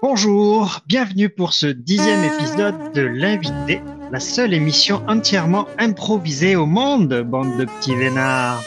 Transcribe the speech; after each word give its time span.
Bonjour, 0.00 0.80
bienvenue 0.86 1.28
pour 1.28 1.52
ce 1.52 1.66
dixième 1.66 2.22
épisode 2.22 2.92
de 2.92 3.02
L'invité, 3.02 3.82
la 4.12 4.20
seule 4.20 4.54
émission 4.54 5.02
entièrement 5.08 5.66
improvisée 5.78 6.54
au 6.54 6.66
monde, 6.66 7.22
bande 7.22 7.56
de 7.58 7.64
petits 7.64 7.96
vénards. 7.96 8.62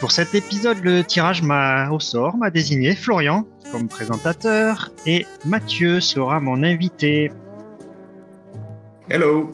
Pour 0.00 0.12
cet 0.12 0.34
épisode, 0.34 0.78
le 0.82 1.02
tirage 1.02 1.42
m'a 1.42 1.90
au 1.90 1.98
sort 1.98 2.36
m'a 2.36 2.50
désigné 2.50 2.94
Florian 2.94 3.46
comme 3.72 3.88
présentateur 3.88 4.90
et 5.06 5.26
Mathieu 5.46 6.00
sera 6.00 6.40
mon 6.40 6.62
invité. 6.62 7.32
Hello. 9.08 9.50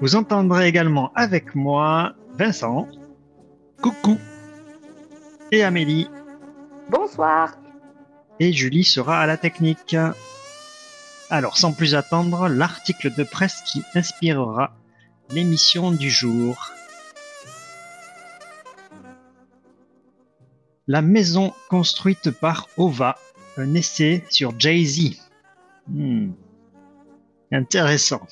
Vous 0.00 0.14
entendrez 0.14 0.68
également 0.68 1.10
avec 1.14 1.56
moi 1.56 2.14
Vincent. 2.36 2.86
Coucou. 3.82 4.18
Et 5.50 5.62
Amélie. 5.62 6.10
Bonsoir. 6.90 7.56
Et 8.38 8.52
Julie 8.52 8.84
sera 8.84 9.20
à 9.20 9.26
la 9.26 9.38
technique. 9.38 9.96
Alors, 11.30 11.56
sans 11.56 11.72
plus 11.72 11.94
attendre, 11.94 12.48
l'article 12.48 13.14
de 13.14 13.24
presse 13.24 13.62
qui 13.62 13.82
inspirera 13.94 14.76
l'émission 15.30 15.90
du 15.90 16.10
jour. 16.10 16.70
La 20.86 21.00
maison 21.00 21.54
construite 21.70 22.30
par 22.30 22.68
Ova, 22.76 23.18
un 23.56 23.74
essai 23.74 24.24
sur 24.28 24.58
Jay-Z. 24.60 25.18
Hmm. 25.86 26.32
Intéressant. 27.52 28.26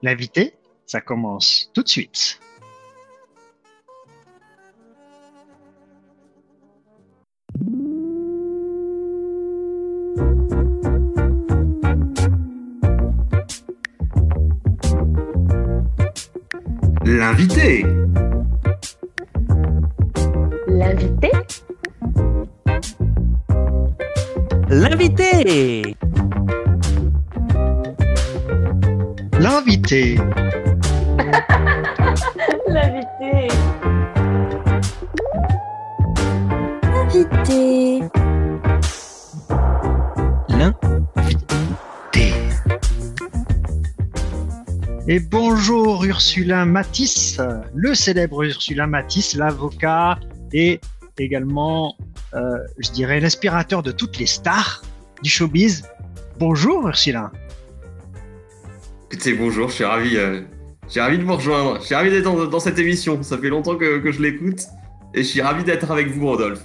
L'invité, 0.00 0.54
ça 0.86 1.02
commence 1.02 1.70
tout 1.74 1.82
de 1.82 1.88
suite. 1.88 2.40
L'invité. 17.32 17.86
L'invité? 20.68 21.32
L'invité 24.68 25.96
L'invité. 29.40 30.18
L'invité 32.68 33.48
Et 45.12 45.20
bonjour 45.20 46.06
Ursulin 46.06 46.64
Matisse, 46.64 47.38
le 47.74 47.94
célèbre 47.94 48.44
Ursulin 48.44 48.86
Matisse, 48.86 49.36
l'avocat 49.36 50.18
et 50.54 50.80
également, 51.18 51.98
euh, 52.32 52.56
je 52.78 52.90
dirais, 52.92 53.20
l'inspirateur 53.20 53.82
de 53.82 53.92
toutes 53.92 54.18
les 54.18 54.24
stars 54.24 54.80
du 55.22 55.28
showbiz. 55.28 55.82
Bonjour 56.38 56.88
Ursulin. 56.88 57.30
Écoutez, 59.10 59.34
bonjour, 59.34 59.68
je 59.68 59.74
suis 59.74 59.84
ravi, 59.84 60.16
euh, 60.16 60.40
je 60.86 60.92
suis 60.92 61.00
ravi 61.00 61.18
de 61.18 61.24
vous 61.24 61.36
rejoindre. 61.36 61.78
Je 61.80 61.84
suis 61.84 61.94
ravi 61.94 62.08
d'être 62.08 62.24
dans, 62.24 62.46
dans 62.46 62.60
cette 62.60 62.78
émission. 62.78 63.22
Ça 63.22 63.36
fait 63.36 63.50
longtemps 63.50 63.76
que, 63.76 63.98
que 63.98 64.12
je 64.12 64.22
l'écoute 64.22 64.62
et 65.12 65.18
je 65.18 65.28
suis 65.28 65.42
ravi 65.42 65.62
d'être 65.62 65.90
avec 65.90 66.08
vous, 66.08 66.26
Rodolphe. 66.26 66.64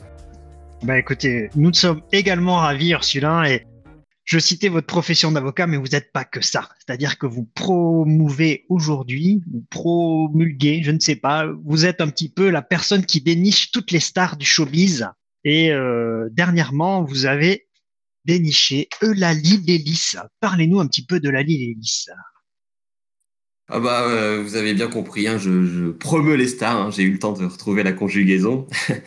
Bah 0.84 0.98
écoutez, 0.98 1.50
nous 1.58 1.74
sommes 1.74 2.02
également 2.14 2.60
ravis 2.60 2.92
Ursulin 2.92 3.44
et 3.44 3.67
je 4.28 4.40
citais 4.40 4.68
votre 4.68 4.88
profession 4.88 5.32
d'avocat, 5.32 5.68
mais 5.68 5.78
vous 5.78 5.88
n'êtes 5.88 6.12
pas 6.12 6.26
que 6.26 6.42
ça. 6.42 6.70
C'est-à-dire 6.80 7.18
que 7.18 7.26
vous 7.26 7.46
promouvez 7.46 8.66
aujourd'hui, 8.68 9.42
vous 9.50 9.64
promulguez, 9.70 10.82
je 10.84 10.92
ne 10.92 11.00
sais 11.00 11.16
pas, 11.16 11.48
vous 11.64 11.86
êtes 11.86 12.02
un 12.02 12.10
petit 12.10 12.28
peu 12.30 12.50
la 12.50 12.62
personne 12.62 13.06
qui 13.06 13.22
déniche 13.22 13.72
toutes 13.72 13.92
les 13.92 14.02
stars 14.02 14.36
du 14.36 14.46
showbiz. 14.46 15.08
Et 15.46 15.72
euh, 15.72 16.28
dernièrement, 16.34 17.06
vous 17.06 17.26
avez 17.26 17.68
déniché 18.26 18.90
Eulalie 19.02 19.64
Lélis. 19.66 20.16
Parlez-nous 20.42 20.82
un 20.82 20.88
petit 20.88 21.06
peu 21.06 21.22
de 21.22 21.30
Eulalie 21.30 21.58
Lélis. 21.58 22.08
Ah 23.70 23.80
bah, 23.80 24.10
euh, 24.10 24.42
vous 24.44 24.58
avez 24.58 24.74
bien 24.74 24.90
compris, 24.90 25.28
hein, 25.30 25.38
je, 25.38 25.66
je 25.66 25.90
promeus 25.90 26.36
les 26.36 26.48
stars. 26.50 26.82
hein, 26.82 26.92
J'ai 26.92 27.04
eu 27.04 27.12
le 27.14 27.20
temps 27.20 27.32
de 27.32 27.46
retrouver 27.46 27.84
la 27.84 27.94
conjugaison. 27.94 28.68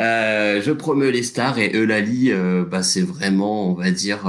Euh, 0.00 0.60
je 0.60 0.72
promeus 0.72 1.10
les 1.10 1.22
stars 1.22 1.56
et 1.60 1.72
Eulalie, 1.72 2.32
bah, 2.68 2.82
c'est 2.82 3.00
vraiment, 3.00 3.70
on 3.70 3.74
va 3.74 3.92
dire, 3.92 4.26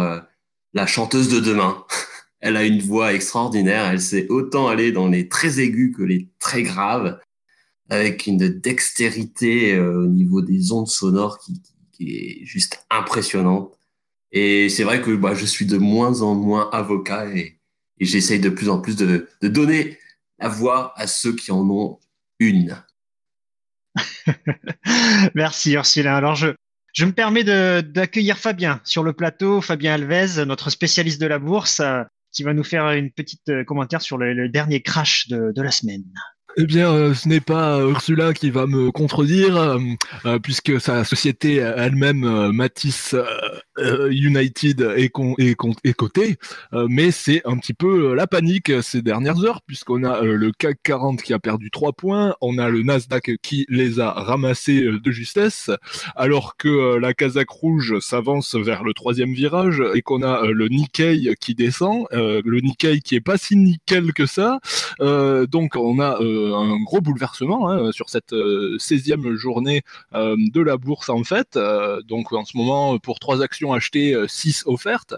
la 0.76 0.86
chanteuse 0.86 1.30
de 1.30 1.40
demain. 1.40 1.84
Elle 2.42 2.58
a 2.58 2.64
une 2.64 2.82
voix 2.82 3.14
extraordinaire. 3.14 3.86
Elle 3.86 4.02
sait 4.02 4.28
autant 4.30 4.68
aller 4.68 4.92
dans 4.92 5.08
les 5.08 5.28
très 5.28 5.60
aigus 5.60 5.96
que 5.98 6.04
les 6.04 6.30
très 6.38 6.62
graves, 6.62 7.20
avec 7.90 8.28
une 8.28 8.38
dextérité 8.38 9.74
euh, 9.74 10.04
au 10.04 10.08
niveau 10.08 10.42
des 10.42 10.72
ondes 10.72 10.88
sonores 10.88 11.40
qui, 11.40 11.62
est 12.02 12.46
juste 12.46 12.86
impressionnante. 12.92 13.74
Et 14.32 14.68
c'est 14.68 14.84
vrai 14.84 15.02
que 15.02 15.16
bah, 15.16 15.34
je 15.34 15.46
suis 15.46 15.66
de 15.66 15.78
moins 15.78 16.22
en 16.22 16.36
moins 16.36 16.70
avocat 16.72 17.26
et, 17.34 17.58
j'essaye 18.02 18.42
de 18.42 18.50
plus 18.50 18.68
en 18.68 18.82
plus 18.82 18.98
de, 18.98 19.30
de 19.42 19.48
donner 19.48 19.98
la 20.38 20.50
voix 20.50 20.92
à 20.98 21.08
ceux 21.08 21.34
qui 21.34 21.54
en 21.54 21.70
ont 21.70 22.00
une. 22.40 22.76
Merci 25.36 25.74
Ursulin. 25.74 26.16
Alors 26.16 26.36
je, 26.36 26.50
je 26.96 27.04
me 27.04 27.12
permets 27.12 27.44
d'accueillir 27.44 28.38
Fabien 28.38 28.80
sur 28.86 29.04
le 29.04 29.12
plateau, 29.12 29.60
Fabien 29.60 29.94
Alvez, 29.94 30.46
notre 30.46 30.70
spécialiste 30.70 31.20
de 31.22 31.28
la 31.28 31.40
bourse, 31.40 31.82
euh, 31.82 32.04
qui 32.32 32.44
va 32.44 32.54
nous 32.54 32.64
faire 32.64 32.90
une 32.92 33.12
petite 33.12 33.50
euh, 33.50 33.64
commentaire 33.66 34.02
sur 34.02 34.18
le, 34.18 34.34
le 34.34 34.48
dernier 34.48 34.82
crash 34.82 35.28
de, 35.28 35.52
de 35.54 35.62
la 35.62 35.72
semaine. 35.72 36.04
Eh 36.58 36.66
bien, 36.66 36.90
euh, 36.90 37.14
ce 37.14 37.28
n'est 37.28 37.42
pas 37.42 37.80
euh, 37.80 37.90
Ursula 37.90 38.34
qui 38.34 38.50
va 38.50 38.66
me 38.66 38.90
contredire, 38.90 39.78
euh, 40.26 40.40
puisque 40.40 40.80
sa 40.80 41.04
société 41.04 41.56
elle-même, 41.56 42.52
Matisse 42.54 43.14
United, 43.78 44.94
est, 44.96 45.10
cotée, 45.96 46.38
mais 46.72 47.12
c'est 47.12 47.42
un 47.46 47.58
petit 47.58 47.74
peu 47.74 48.14
la 48.16 48.26
panique 48.26 48.72
ces 48.82 49.02
dernières 49.02 49.44
heures, 49.44 49.62
puisqu'on 49.68 50.06
a 50.06 50.22
le 50.22 50.52
CAC 50.58 50.78
40 50.84 51.22
qui 51.22 51.34
a 51.34 51.40
perdu 51.40 51.72
3 51.72 51.92
points, 51.92 52.36
on 52.40 52.58
a 52.58 52.70
le 52.70 52.84
Nasdaq 52.84 53.32
qui 53.42 53.66
les 53.68 54.00
a 54.00 54.12
ramassés 54.12 54.82
de 54.82 55.12
justesse, 55.12 55.72
alors 56.16 56.56
que 56.56 56.98
la 56.98 57.14
Kazakh 57.14 57.50
rouge 57.50 58.00
s'avance 58.00 58.56
vers 58.56 58.84
le 58.84 58.94
troisième 58.94 59.34
virage 59.34 59.84
et 59.94 60.02
qu'on 60.02 60.24
a 60.24 60.46
le 60.46 60.70
Nikkei 60.70 61.36
qui 61.40 61.54
descend, 61.54 62.06
le 62.12 62.60
Nikkei 62.62 63.02
qui 63.02 63.16
est 63.16 63.22
pas 63.22 63.38
si 63.38 63.58
nickel 63.58 64.14
que 64.14 64.26
ça, 64.26 64.60
donc 65.00 65.76
on 65.76 66.00
a 66.00 66.18
un 66.54 66.82
gros 66.84 67.02
bouleversement 67.02 67.70
hein, 67.70 67.92
sur 67.92 68.10
cette 68.10 68.34
euh, 68.34 68.78
16e 68.78 69.36
journée 69.36 69.82
euh, 70.14 70.36
de 70.38 70.62
la 70.62 70.78
bourse 70.78 71.10
en 71.10 71.24
fait. 71.24 71.56
Euh, 71.56 72.02
donc 72.04 72.32
en 72.34 72.46
ce 72.46 72.58
moment, 72.58 72.98
pour 73.00 73.20
trois 73.20 73.42
actions 73.42 73.74
achetées, 73.74 74.16
6 74.28 74.64
offertes. 74.66 75.16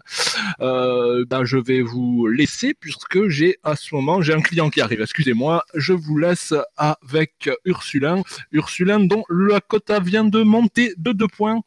Euh, 0.61 1.25
ben, 1.27 1.43
je 1.43 1.57
vais 1.57 1.81
vous 1.81 2.27
laisser 2.27 2.73
puisque 2.73 3.27
j'ai 3.27 3.57
à 3.63 3.75
ce 3.75 3.93
moment 3.93 4.21
j'ai 4.21 4.33
un 4.33 4.41
client 4.41 4.69
qui 4.69 4.81
arrive. 4.81 5.01
Excusez-moi, 5.01 5.63
je 5.73 5.93
vous 5.93 6.17
laisse 6.17 6.53
avec 6.77 7.49
Ursulin. 7.66 8.21
Ursulin 8.51 8.99
dont 8.99 9.23
la 9.29 9.61
quota 9.61 9.99
vient 9.99 10.25
de 10.25 10.43
monter 10.43 10.93
de 10.97 11.11
2 11.11 11.27
points. 11.27 11.61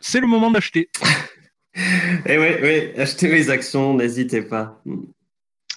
C'est 0.00 0.20
le 0.20 0.26
moment 0.26 0.50
d'acheter. 0.50 0.90
Et 2.26 2.38
oui, 2.38 2.48
oui, 2.62 3.00
achetez 3.00 3.28
mes 3.28 3.50
actions, 3.50 3.94
n'hésitez 3.94 4.42
pas. 4.42 4.82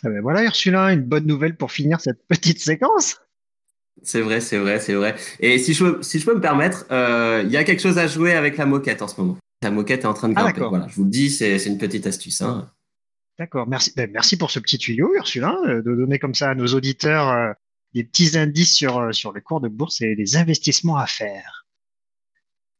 Eh 0.05 0.09
ben 0.09 0.21
voilà 0.21 0.43
Ursulin, 0.43 0.89
une 0.93 1.01
bonne 1.03 1.25
nouvelle 1.27 1.55
pour 1.55 1.71
finir 1.71 2.01
cette 2.01 2.25
petite 2.27 2.59
séquence. 2.59 3.19
C'est 4.03 4.21
vrai, 4.21 4.41
c'est 4.41 4.57
vrai, 4.57 4.79
c'est 4.79 4.93
vrai. 4.95 5.15
Et 5.39 5.59
si 5.59 5.73
je, 5.73 5.83
peux- 5.85 6.01
si 6.01 6.19
je 6.19 6.25
peux 6.25 6.33
me 6.33 6.41
permettre, 6.41 6.85
euh, 6.91 7.43
il 7.45 7.51
y 7.51 7.57
a 7.57 7.63
quelque 7.63 7.81
chose 7.81 7.97
à 7.99 8.07
jouer 8.07 8.33
avec 8.33 8.57
la 8.57 8.65
moquette 8.65 9.01
en 9.03 9.07
ce 9.07 9.19
moment. 9.21 9.37
La 9.61 9.69
moquette 9.69 10.01
est 10.03 10.07
en 10.07 10.13
train 10.15 10.29
de 10.29 10.33
Ah, 10.37 10.41
grimper. 10.41 10.53
d'accord. 10.53 10.69
voilà, 10.71 10.87
je 10.87 10.95
vous 10.95 11.03
le 11.03 11.09
dis, 11.11 11.29
c'est 11.29 11.63
une 11.65 11.77
petite 11.77 12.07
astuce. 12.07 12.41
Hein. 12.41 12.71
D'accord, 13.37 13.67
merci, 13.67 13.93
ben, 13.95 14.09
merci 14.11 14.37
pour 14.37 14.49
ce 14.49 14.59
petit 14.59 14.77
tuyau 14.79 15.13
Ursulin, 15.15 15.55
euh, 15.67 15.81
de 15.83 15.95
donner 15.95 16.17
comme 16.17 16.33
ça 16.33 16.49
à 16.49 16.55
nos 16.55 16.67
auditeurs 16.67 17.29
euh, 17.29 17.51
des 17.93 18.03
petits 18.03 18.37
indices 18.37 18.73
sur, 18.73 19.13
sur 19.13 19.33
les 19.33 19.41
cours 19.41 19.61
de 19.61 19.67
bourse 19.67 20.01
et 20.01 20.15
les 20.15 20.35
investissements 20.35 20.97
à 20.97 21.05
faire. 21.05 21.67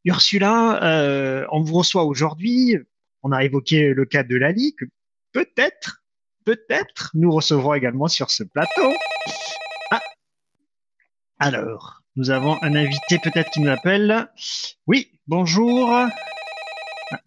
Ursulin, 0.05 0.81
euh, 0.81 1.45
on 1.51 1.61
vous 1.61 1.75
reçoit 1.75 2.03
aujourd'hui. 2.05 2.77
On 3.21 3.31
a 3.31 3.43
évoqué 3.43 3.93
le 3.93 4.05
cas 4.05 4.23
de 4.23 4.35
Lali, 4.35 4.75
que 4.75 4.85
peut-être, 5.33 6.00
peut-être, 6.45 7.11
nous 7.13 7.31
recevrons 7.31 7.73
également 7.73 8.07
sur 8.07 8.29
ce 8.31 8.43
plateau. 8.43 8.93
Ah. 9.91 10.01
Alors, 11.39 12.01
nous 12.15 12.29
avons 12.29 12.61
un 12.61 12.75
invité 12.75 13.19
peut-être 13.19 13.49
qui 13.51 13.61
nous 13.61 13.71
appelle. 13.71 14.29
Oui, 14.87 15.19
bonjour. 15.27 15.89
Ah, 15.91 16.09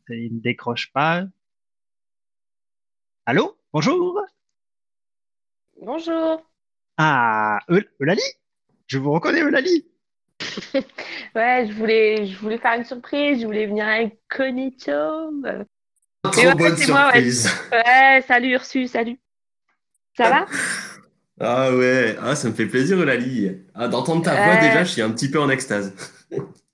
il 0.08 0.37
ne 0.37 0.40
décroche 0.40 0.93
pas. 0.93 1.25
Allô, 3.26 3.58
bonjour. 3.72 4.20
Bonjour. 5.81 6.43
Ah, 6.96 7.58
Eul- 7.69 7.90
Eulalie 8.00 8.22
je 8.87 8.99
vous 8.99 9.12
reconnais, 9.12 9.40
Eulalie. 9.40 9.87
Ouais, 11.34 11.66
je 11.66 11.72
voulais, 11.72 12.26
je 12.26 12.38
voulais 12.38 12.58
faire 12.58 12.75
une 12.75 12.84
surprise, 12.84 13.40
je 13.40 13.46
voulais 13.46 13.66
venir. 13.66 13.87
Euh, 13.88 15.64
Trop 16.34 16.54
ouais, 16.54 16.54
bonne 16.54 16.76
c'est 16.76 16.86
moi, 16.86 17.08
ouais. 17.12 17.25
surprise. 17.31 17.48
Ouais, 17.72 18.22
salut 18.26 18.52
Ursu, 18.54 18.86
salut. 18.88 19.20
Ça 20.16 20.28
va? 20.31 20.46
Ah 21.40 21.75
ouais, 21.75 22.16
ah, 22.20 22.36
ça 22.36 22.48
me 22.48 22.54
fait 22.54 22.66
plaisir, 22.66 22.98
Eulalie. 23.00 23.50
Ah, 23.75 23.88
D'entendre 23.88 24.22
ta 24.22 24.36
voix, 24.36 24.56
Ouais. 24.56 24.56
déjà, 24.56 24.84
je 24.84 24.90
suis 24.92 25.02
un 25.02 25.10
petit 25.10 25.31
peu 25.31 25.40
en 25.40 25.50
extase. 25.50 25.92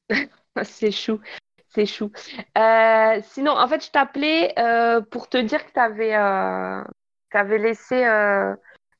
C'est 0.65 0.91
chou, 0.91 1.21
c'est 1.69 1.87
chou. 1.87 2.11
Euh, 2.59 3.21
sinon, 3.25 3.53
en 3.53 3.69
fait, 3.69 3.85
je 3.85 3.91
t'appelais 3.91 4.55
euh, 4.59 5.01
pour 5.01 5.29
te 5.29 5.39
dire 5.39 5.65
que 5.67 5.73
tu 5.73 5.79
avais, 7.39 7.59
laissé, 7.59 8.05
euh, 8.07 8.55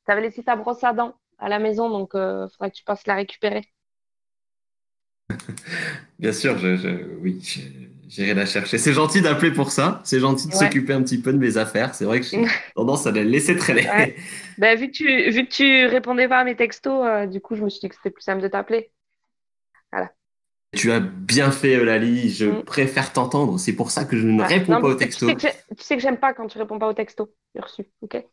t'avais 0.07 0.23
laissé 0.23 0.43
ta 0.45 0.57
brosse 0.57 0.85
à 0.85 0.93
dents 0.93 1.15
à 1.39 1.49
la 1.49 1.59
maison, 1.59 1.91
donc 1.91 2.11
il 2.15 2.49
faudrait 2.53 2.71
que 2.71 2.77
tu 2.77 2.85
passes 2.85 3.07
la 3.07 3.15
récupérer. 3.17 3.63
Bien 6.19 6.33
sûr, 6.33 6.59
je, 6.59 6.77
je- 6.77 7.17
oui, 7.21 7.41
j'irai 8.11 8.35
la 8.35 8.45
chercher. 8.45 8.77
C'est 8.77 8.93
gentil 8.93 9.23
d'appeler 9.23 9.53
pour 9.53 9.71
ça. 9.73 10.03
C'est 10.05 10.21
gentil 10.21 10.49
de 10.49 10.53
Ouais. 10.53 10.59
s'occuper 10.59 10.93
un 10.93 11.03
petit 11.03 11.21
peu 11.23 11.33
de 11.33 11.39
mes 11.39 11.57
affaires. 11.57 11.95
C'est 11.95 12.05
vrai 12.05 12.21
que 12.21 12.27
j'ai 12.27 12.43
tendance 12.75 13.07
à 13.07 13.13
les 13.13 13.25
laisser 13.25 13.57
traîner. 13.57 13.89
Ouais. 13.89 14.17
Ben, 14.59 14.79
vu 14.79 14.89
que 14.89 14.93
tu, 14.93 15.31
vu 15.31 15.47
que 15.47 15.51
tu 15.51 15.87
répondais 15.87 16.29
pas 16.29 16.41
à 16.41 16.45
mes 16.45 16.57
textos, 16.57 17.07
euh, 17.07 17.27
du 17.27 17.41
coup, 17.41 17.55
je 17.55 17.65
me 17.65 17.71
suis 17.71 17.81
dit 17.81 17.89
que 17.89 17.95
c'était 17.95 18.11
plus 18.11 18.23
simple 18.23 18.43
de 18.43 18.49
t'appeler. 18.49 18.91
Tu 20.77 20.93
as 20.93 21.01
bien 21.01 21.51
fait, 21.51 21.75
Eulalie. 21.75 22.31
Je 22.31 22.47
Mm. 22.47 22.63
préfère 22.63 23.13
t'entendre. 23.13 23.59
C'est 23.59 23.73
pour 23.73 23.91
ça 23.91 24.05
que 24.05 24.17
je 24.17 24.25
ne 24.27 24.41
réponds 24.41 24.75
Non, 24.75 24.81
pas 24.81 24.87
aux 24.89 24.95
textos. 24.95 25.29
Tu 25.35 25.41
sais 25.41 25.49
que 25.49 25.57
j'ai- 25.69 25.75
tu 25.77 25.83
sais 25.85 25.99
j'aime 25.99 26.17
pas 26.19 26.33
quand 26.33 26.47
tu 26.47 26.59
réponds 26.59 26.79
pas 26.79 26.87
aux 26.89 26.93
textos, 26.93 27.29
Ursu, 27.57 27.87
ok? 28.03 28.25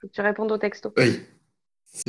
Faut 0.00 0.08
que 0.08 0.12
tu 0.12 0.20
répondes 0.20 0.52
aux 0.52 0.58
textos. 0.58 0.92
Oui. 0.98 1.20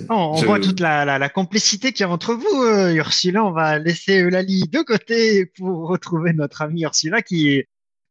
On, 0.10 0.36
Je- 0.38 0.46
voit 0.46 0.60
toute 0.60 0.80
la, 0.80 1.04
la, 1.06 1.20
la 1.20 1.30
complicité 1.30 1.92
qu'il 1.92 2.02
y 2.06 2.10
a 2.10 2.10
entre 2.10 2.34
vous, 2.34 2.64
euh, 2.64 2.94
Ursula. 2.94 3.44
On 3.44 3.52
va 3.52 3.80
laisser 3.80 4.20
Eulalie 4.22 4.64
de 4.70 4.82
côté 4.82 5.46
pour 5.58 5.88
retrouver 5.90 6.34
notre 6.34 6.62
ami 6.62 6.84
Ursula 6.84 7.22
qui 7.22 7.64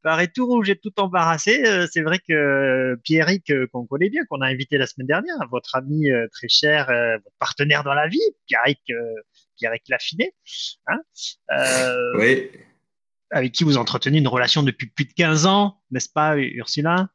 paraît 0.03 0.29
tout 0.29 0.47
rouge 0.47 0.69
et 0.69 0.77
tout 0.77 0.93
embarrassé. 1.01 1.65
Euh, 1.65 1.87
C'est 1.91 2.03
vrai 2.03 2.19
que 2.19 2.33
euh, 2.33 2.97
Pierrick, 3.05 3.51
euh, 3.51 3.67
qu'on 3.73 3.87
connaît 3.87 4.11
bien, 4.11 4.23
qu'on 4.29 4.41
a 4.43 4.47
invité 4.49 4.77
la 4.77 4.87
semaine 4.87 5.07
dernière, 5.07 5.37
votre 5.51 5.75
ami 5.77 6.11
euh, 6.11 6.27
très 6.33 6.49
cher, 6.49 6.87
votre 7.25 7.37
partenaire 7.39 7.85
dans 7.85 7.95
la 7.95 8.07
vie, 8.09 8.21
Pierrick, 8.47 8.81
Pierrick 9.57 9.85
Laffiné, 9.89 10.35
hein, 10.89 11.01
Oui. 12.19 12.51
avec 13.31 13.53
qui 13.53 13.65
vous 13.65 13.79
entretenez 13.79 14.19
une 14.19 14.29
relation 14.29 14.63
depuis 14.63 14.89
plus 14.89 15.05
de 15.07 15.13
15 15.15 15.47
ans, 15.47 15.81
n'est-ce 15.91 16.09
pas, 16.11 16.37
Ursula? 16.37 17.09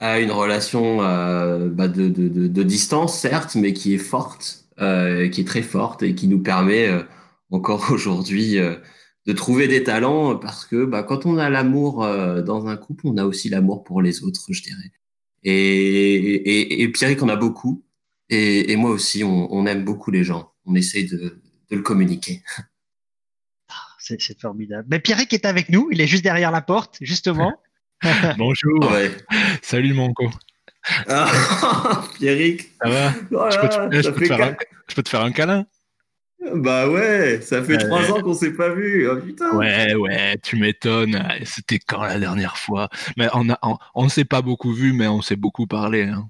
À 0.00 0.20
une 0.20 0.30
relation 0.30 1.02
euh, 1.02 1.68
bah, 1.68 1.88
de, 1.88 2.08
de, 2.08 2.28
de, 2.28 2.46
de 2.46 2.62
distance, 2.62 3.18
certes, 3.18 3.56
mais 3.56 3.72
qui 3.72 3.94
est 3.94 3.98
forte, 3.98 4.64
euh, 4.80 5.28
qui 5.28 5.40
est 5.40 5.44
très 5.44 5.62
forte 5.62 6.02
et 6.04 6.14
qui 6.14 6.28
nous 6.28 6.40
permet 6.40 6.86
euh, 6.86 7.02
encore 7.50 7.90
aujourd'hui 7.90 8.58
euh, 8.58 8.76
de 9.26 9.32
trouver 9.32 9.66
des 9.66 9.82
talents 9.82 10.36
parce 10.36 10.64
que 10.64 10.84
bah, 10.84 11.02
quand 11.02 11.26
on 11.26 11.36
a 11.36 11.50
l'amour 11.50 12.04
euh, 12.04 12.42
dans 12.42 12.66
un 12.68 12.76
couple, 12.76 13.08
on 13.08 13.16
a 13.16 13.24
aussi 13.24 13.48
l'amour 13.48 13.82
pour 13.82 14.00
les 14.00 14.22
autres, 14.22 14.46
je 14.50 14.62
dirais. 14.62 14.92
Et, 15.42 16.14
et, 16.14 16.82
et 16.82 16.88
Pierrick 16.88 17.22
en 17.22 17.28
a 17.28 17.36
beaucoup. 17.36 17.84
Et, 18.30 18.72
et 18.72 18.76
moi 18.76 18.90
aussi, 18.90 19.24
on, 19.24 19.52
on 19.52 19.66
aime 19.66 19.84
beaucoup 19.84 20.10
les 20.10 20.22
gens. 20.22 20.52
On 20.64 20.74
essaye 20.74 21.06
de, 21.06 21.40
de 21.70 21.76
le 21.76 21.82
communiquer. 21.82 22.42
C'est 24.00 24.18
c'est 24.22 24.40
formidable. 24.40 24.88
Mais 24.90 25.00
Pierrick 25.00 25.34
est 25.34 25.44
avec 25.44 25.68
nous, 25.68 25.88
il 25.92 26.00
est 26.00 26.06
juste 26.06 26.24
derrière 26.24 26.50
la 26.50 26.62
porte, 26.62 26.96
justement. 27.02 27.52
Bonjour. 28.38 28.90
Ouais. 28.92 29.10
Salut 29.62 29.94
Manco. 29.94 30.30
Ah, 31.08 32.04
Pierrick. 32.18 32.70
Ça 32.82 32.88
va 32.88 33.12
je, 33.50 33.58
peux 33.60 33.68
te, 33.68 33.96
je 33.96 34.02
ça 34.02 34.12
peux 34.12 34.24
faire 34.26 34.36
un, 34.42 34.48
quatre- 34.52 34.66
je 34.88 34.94
peux 34.94 35.02
te 35.02 35.08
faire 35.08 35.22
un 35.22 35.32
câlin 35.32 35.66
Bah 36.54 36.88
ouais, 36.88 37.40
ça 37.42 37.62
fait 37.62 37.72
Ouais. 37.72 37.78
trois 37.78 38.10
ans 38.12 38.22
qu'on 38.22 38.34
s'est 38.34 38.52
pas 38.54 38.70
vu. 38.70 39.08
Oh 39.08 39.16
putain. 39.16 39.50
Ouais, 39.56 39.94
ouais, 39.94 40.38
tu 40.42 40.56
m'étonnes. 40.56 41.16
Euh, 41.16 41.44
C'était 41.44 41.78
quand 41.80 42.02
la 42.02 42.18
dernière 42.18 42.56
fois? 42.56 42.88
Mais 43.16 43.28
on 43.34 43.50
a, 43.50 43.58
on, 43.62 43.76
on 43.94 44.08
s'est 44.08 44.24
pas 44.24 44.40
beaucoup 44.42 44.72
vu, 44.72 44.92
mais 44.92 45.08
on 45.08 45.20
s'est 45.20 45.36
beaucoup 45.36 45.66
parlé. 45.66 46.04
hein. 46.04 46.28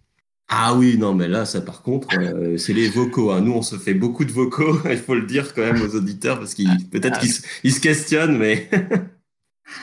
Ah 0.51 0.75
oui, 0.75 0.97
non, 0.97 1.15
mais 1.15 1.29
là, 1.29 1.45
ça 1.45 1.61
par 1.61 1.83
contre, 1.83 2.09
euh, 2.19 2.57
c'est 2.57 2.73
les 2.73 2.89
vocaux. 2.89 3.31
hein. 3.33 3.43
Nous, 3.43 3.53
on 3.53 3.61
se 3.63 3.77
fait 3.77 3.93
beaucoup 3.93 4.25
de 4.25 4.33
vocaux, 4.33 4.81
il 4.91 4.97
faut 4.97 5.15
le 5.15 5.27
dire 5.27 5.53
quand 5.55 5.61
même 5.61 5.83
aux 5.83 5.95
auditeurs, 5.95 6.39
parce 6.39 6.55
qu'ils 6.55 6.89
peut-être 6.91 7.21
qu'ils 7.21 7.33
se- 7.33 7.43
ils 7.65 7.73
se 7.75 7.81
questionnent, 7.81 8.39
mais 8.39 8.71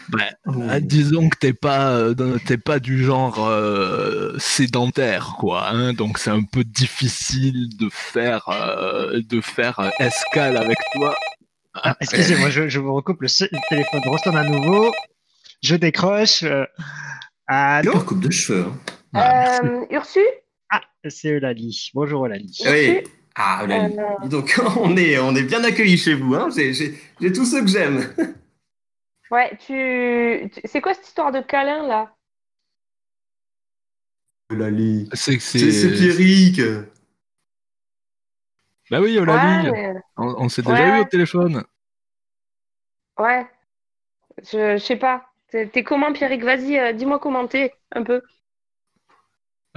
Bah, 0.10 0.20
euh, 0.48 0.80
disons 0.80 1.30
que 1.30 1.38
t'es 1.38 1.54
pas, 1.54 1.92
euh, 1.92 2.38
t'es 2.46 2.58
pas 2.58 2.80
du 2.80 3.04
genre 3.04 3.46
euh, 3.48 4.36
sédentaire, 4.40 5.36
quoi. 5.40 5.70
Hein, 5.70 5.94
donc 5.94 6.18
c'est 6.20 6.30
un 6.32 6.44
peu 6.44 6.64
difficile 6.64 7.70
de 7.78 7.90
faire, 7.92 8.48
euh, 8.50 9.22
de 9.28 9.42
faire 9.42 9.92
escale 10.00 10.58
avec 10.58 10.78
toi. 10.94 11.16
Ah, 11.76 11.96
Excusez-moi, 12.02 12.50
je, 12.50 12.68
je 12.70 12.80
vous 12.80 12.94
recoupe 12.94 13.22
le, 13.22 13.28
téléphone 13.70 14.02
ressonne 14.06 14.38
à 14.38 14.44
nouveau. 14.44 14.94
Je 15.62 15.76
décroche. 15.76 16.44
euh, 16.44 16.66
Allô? 17.48 18.00
Coupe 18.02 18.22
de 18.22 18.32
cheveux. 18.32 18.66
hein. 19.14 19.60
Euh, 19.64 19.86
Ursu? 19.96 20.20
Ah, 20.70 20.82
c'est 21.08 21.30
Eulalie. 21.30 21.92
Bonjour 21.94 22.26
Eulalie. 22.26 22.58
Oui. 22.66 23.02
Ah, 23.36 23.64
Euh, 23.70 24.28
donc, 24.30 24.60
on 24.78 24.96
est, 24.96 25.18
on 25.20 25.36
est 25.36 25.44
bien 25.44 25.64
accueillis 25.64 25.98
chez 25.98 26.14
vous. 26.14 26.34
Hein. 26.36 26.48
J'ai 26.56 27.32
tous 27.34 27.46
ceux 27.46 27.62
que 27.62 27.68
j'aime. 27.70 28.08
Ouais, 29.32 29.56
tu... 29.58 30.50
tu- 30.54 30.62
C'est 30.66 30.82
quoi 30.82 30.94
cette 30.94 31.08
histoire 31.08 31.32
de 31.32 31.42
câlin, 31.42 31.86
là? 31.88 32.16
Lali. 34.50 35.08
C'est, 35.14 35.40
C'est, 35.54 35.72
c'est 35.72 35.92
c'est, 35.92 35.92
Pierrick. 35.92 36.60
bah 38.90 39.00
oui, 39.02 39.20
Ouais, 39.28 39.64
mais- 39.66 39.94
on, 40.18 40.36
on 40.46 40.50
s'est 40.50 40.62
déjà 40.64 40.86
Ouais. 40.86 40.90
eu 40.90 41.00
au 41.00 41.06
téléphone. 41.06 41.64
ouais. 43.20 43.46
Je, 44.44 44.78
je 44.78 44.84
sais 44.84 44.98
pas. 44.98 45.28
T'es 45.50 45.84
comment, 45.84 46.14
Pierrick? 46.14 46.44
Vas-y, 46.44 46.78
euh, 46.80 46.94
dis-moi 46.94 47.20
comment 47.20 47.48
t'es, 47.48 47.74
un 47.94 48.04
peu. 48.04 48.22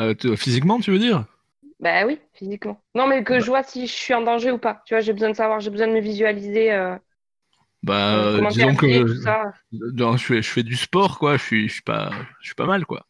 Euh, 0.01 0.15
physiquement, 0.37 0.81
tu 0.81 0.91
veux 0.91 0.99
dire? 0.99 1.25
Bah 1.81 2.05
oui, 2.07 2.21
physiquement. 2.35 2.81
Non, 2.95 3.07
mais 3.07 3.23
que 3.25 3.41
je 3.41 3.47
vois 3.47 3.63
si 3.63 3.87
je 3.87 3.93
suis 3.93 4.15
en 4.15 4.23
danger 4.23 4.51
ou 4.51 4.59
pas. 4.59 4.83
Tu 4.87 4.95
vois, 4.95 5.01
j'ai 5.01 5.13
besoin 5.13 5.31
de 5.31 5.35
savoir, 5.37 5.61
j'ai 5.61 5.71
besoin 5.71 5.87
de 5.89 5.93
me 5.93 6.01
visualiser. 6.01 6.73
Euh, 6.73 6.97
Bah, 7.83 8.15
euh, 8.17 8.37
comment 8.37 8.49
disons 8.51 8.75
que 8.75 8.87
habillé, 8.87 9.05
tout 9.05 9.23
ça. 9.23 9.53
non, 9.73 10.17
je 10.17 10.25
fais, 10.25 10.43
je 10.43 10.49
fais 10.49 10.63
du 10.63 10.77
sport, 10.77 11.19
quoi. 11.19 11.37
Je 11.37 11.43
suis, 11.43 11.69
je 11.69 11.75
suis 11.75 11.83
pas, 11.83 12.11
je 12.41 12.47
suis 12.47 12.55
pas 12.55 12.67
mal, 12.67 12.85
quoi. 12.87 13.07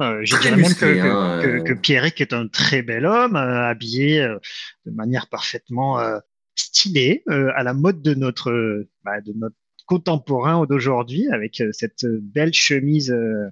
Euh, 0.00 0.20
je 0.24 0.36
dirais 0.38 0.56
même 0.56 0.74
que, 0.74 0.84
que, 1.02 1.08
hein, 1.08 1.40
que- 1.42 1.62
que 1.68 1.72
Pierrick 1.72 2.20
est 2.20 2.32
un 2.32 2.48
très 2.48 2.82
bel 2.82 3.06
homme, 3.06 3.36
euh, 3.36 3.68
habillé 3.68 4.20
euh, 4.22 4.38
de 4.86 4.90
manière 4.90 5.28
parfaitement 5.28 6.00
euh, 6.00 6.18
stylée, 6.56 7.22
euh, 7.28 7.50
à 7.54 7.62
la 7.62 7.74
mode 7.74 8.02
de 8.02 8.14
notre, 8.14 8.50
euh, 8.50 8.90
bah, 9.04 9.20
de 9.20 9.32
notre 9.34 9.54
contemporain 9.86 10.64
d'aujourd'hui, 10.66 11.28
avec 11.32 11.60
euh, 11.60 11.68
cette 11.72 12.04
belle 12.06 12.52
chemise 12.54 13.12
euh, 13.12 13.48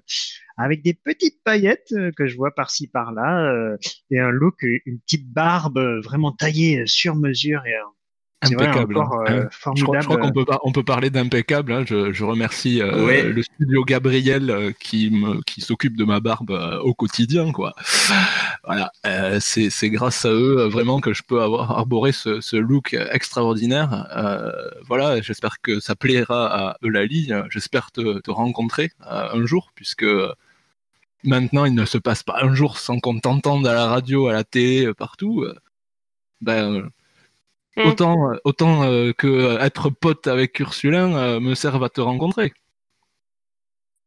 avec 0.57 0.83
des 0.83 0.93
petites 0.93 1.41
paillettes 1.43 1.93
euh, 1.93 2.11
que 2.15 2.27
je 2.27 2.35
vois 2.35 2.53
par-ci 2.53 2.87
par-là, 2.87 3.49
euh, 3.51 3.77
et 4.11 4.19
un 4.19 4.29
look, 4.29 4.63
une 4.85 4.99
petite 4.99 5.31
barbe 5.31 5.77
euh, 5.77 6.01
vraiment 6.01 6.31
taillée 6.33 6.85
sur 6.87 7.15
mesure 7.15 7.65
et 7.65 7.75
un 7.75 7.91
vrai, 8.51 8.67
Impeccable. 8.67 8.97
encore 8.97 9.21
hein. 9.21 9.25
euh, 9.31 9.41
Je 9.51 9.59
crois, 9.59 9.73
formidable. 9.75 10.01
je 10.01 10.07
crois 10.07 10.17
qu'on 10.17 10.31
peut, 10.31 10.45
pas- 10.45 10.59
on 10.63 10.71
peut 10.71 10.83
parler 10.83 11.09
d'impeccable. 11.09 11.71
hein. 11.73 11.83
Je, 11.85 12.11
je 12.13 12.23
remercie 12.25 12.81
euh, 12.81 13.05
Ouais. 13.05 13.23
le 13.23 13.41
studio 13.43 13.83
Gabriel 13.85 14.49
euh, 14.49 14.71
qui, 14.79 15.09
me, 15.11 15.41
qui 15.43 15.61
s'occupe 15.61 15.95
de 15.97 16.03
ma 16.03 16.19
barbe 16.19 16.51
au 16.83 16.93
quotidien. 16.93 17.51
Quoi. 17.51 17.73
Voilà, 18.65 18.91
c'est, 19.39 19.89
grâce 19.89 20.25
à 20.25 20.31
eux 20.31 20.67
vraiment 20.67 20.99
que 20.99 21.13
je 21.13 21.23
peux 21.23 21.41
avoir 21.41 21.71
arboré 21.71 22.11
ce, 22.11 22.41
ce 22.41 22.55
look 22.55 22.93
extraordinaire. 23.11 24.07
Voilà, 24.87 25.21
j'espère 25.21 25.61
que 25.61 25.79
ça 25.79 25.95
plaira 25.95 26.69
à 26.71 26.77
Eulalie. 26.83 27.31
J'espère 27.49 27.91
te, 27.91 28.19
te 28.19 28.31
rencontrer 28.31 28.91
un 29.01 29.45
jour, 29.45 29.71
puisque 29.75 30.05
maintenant 31.23 31.65
il 31.65 31.73
ne 31.73 31.85
se 31.85 31.97
passe 31.97 32.23
pas 32.23 32.39
un 32.41 32.53
jour 32.53 32.77
sans 32.77 32.99
qu'on 32.99 33.19
t'entende 33.19 33.65
à 33.67 33.73
la 33.73 33.87
radio, 33.87 34.27
à 34.27 34.33
la 34.33 34.43
télé, 34.43 34.93
partout. 34.93 35.45
Ben, 36.41 36.89
euh, 37.77 37.83
Mm. 37.85 37.87
Autant, 37.89 38.31
euh, 38.31 38.35
autant 38.43 38.83
euh, 38.83 39.13
que 39.13 39.27
euh, 39.27 39.59
être 39.59 39.89
pote 39.89 40.27
avec 40.27 40.59
Ursulin 40.59 41.15
euh, 41.15 41.39
me 41.39 41.55
serve 41.55 41.83
à 41.83 41.89
te 41.89 42.01
rencontrer. 42.01 42.53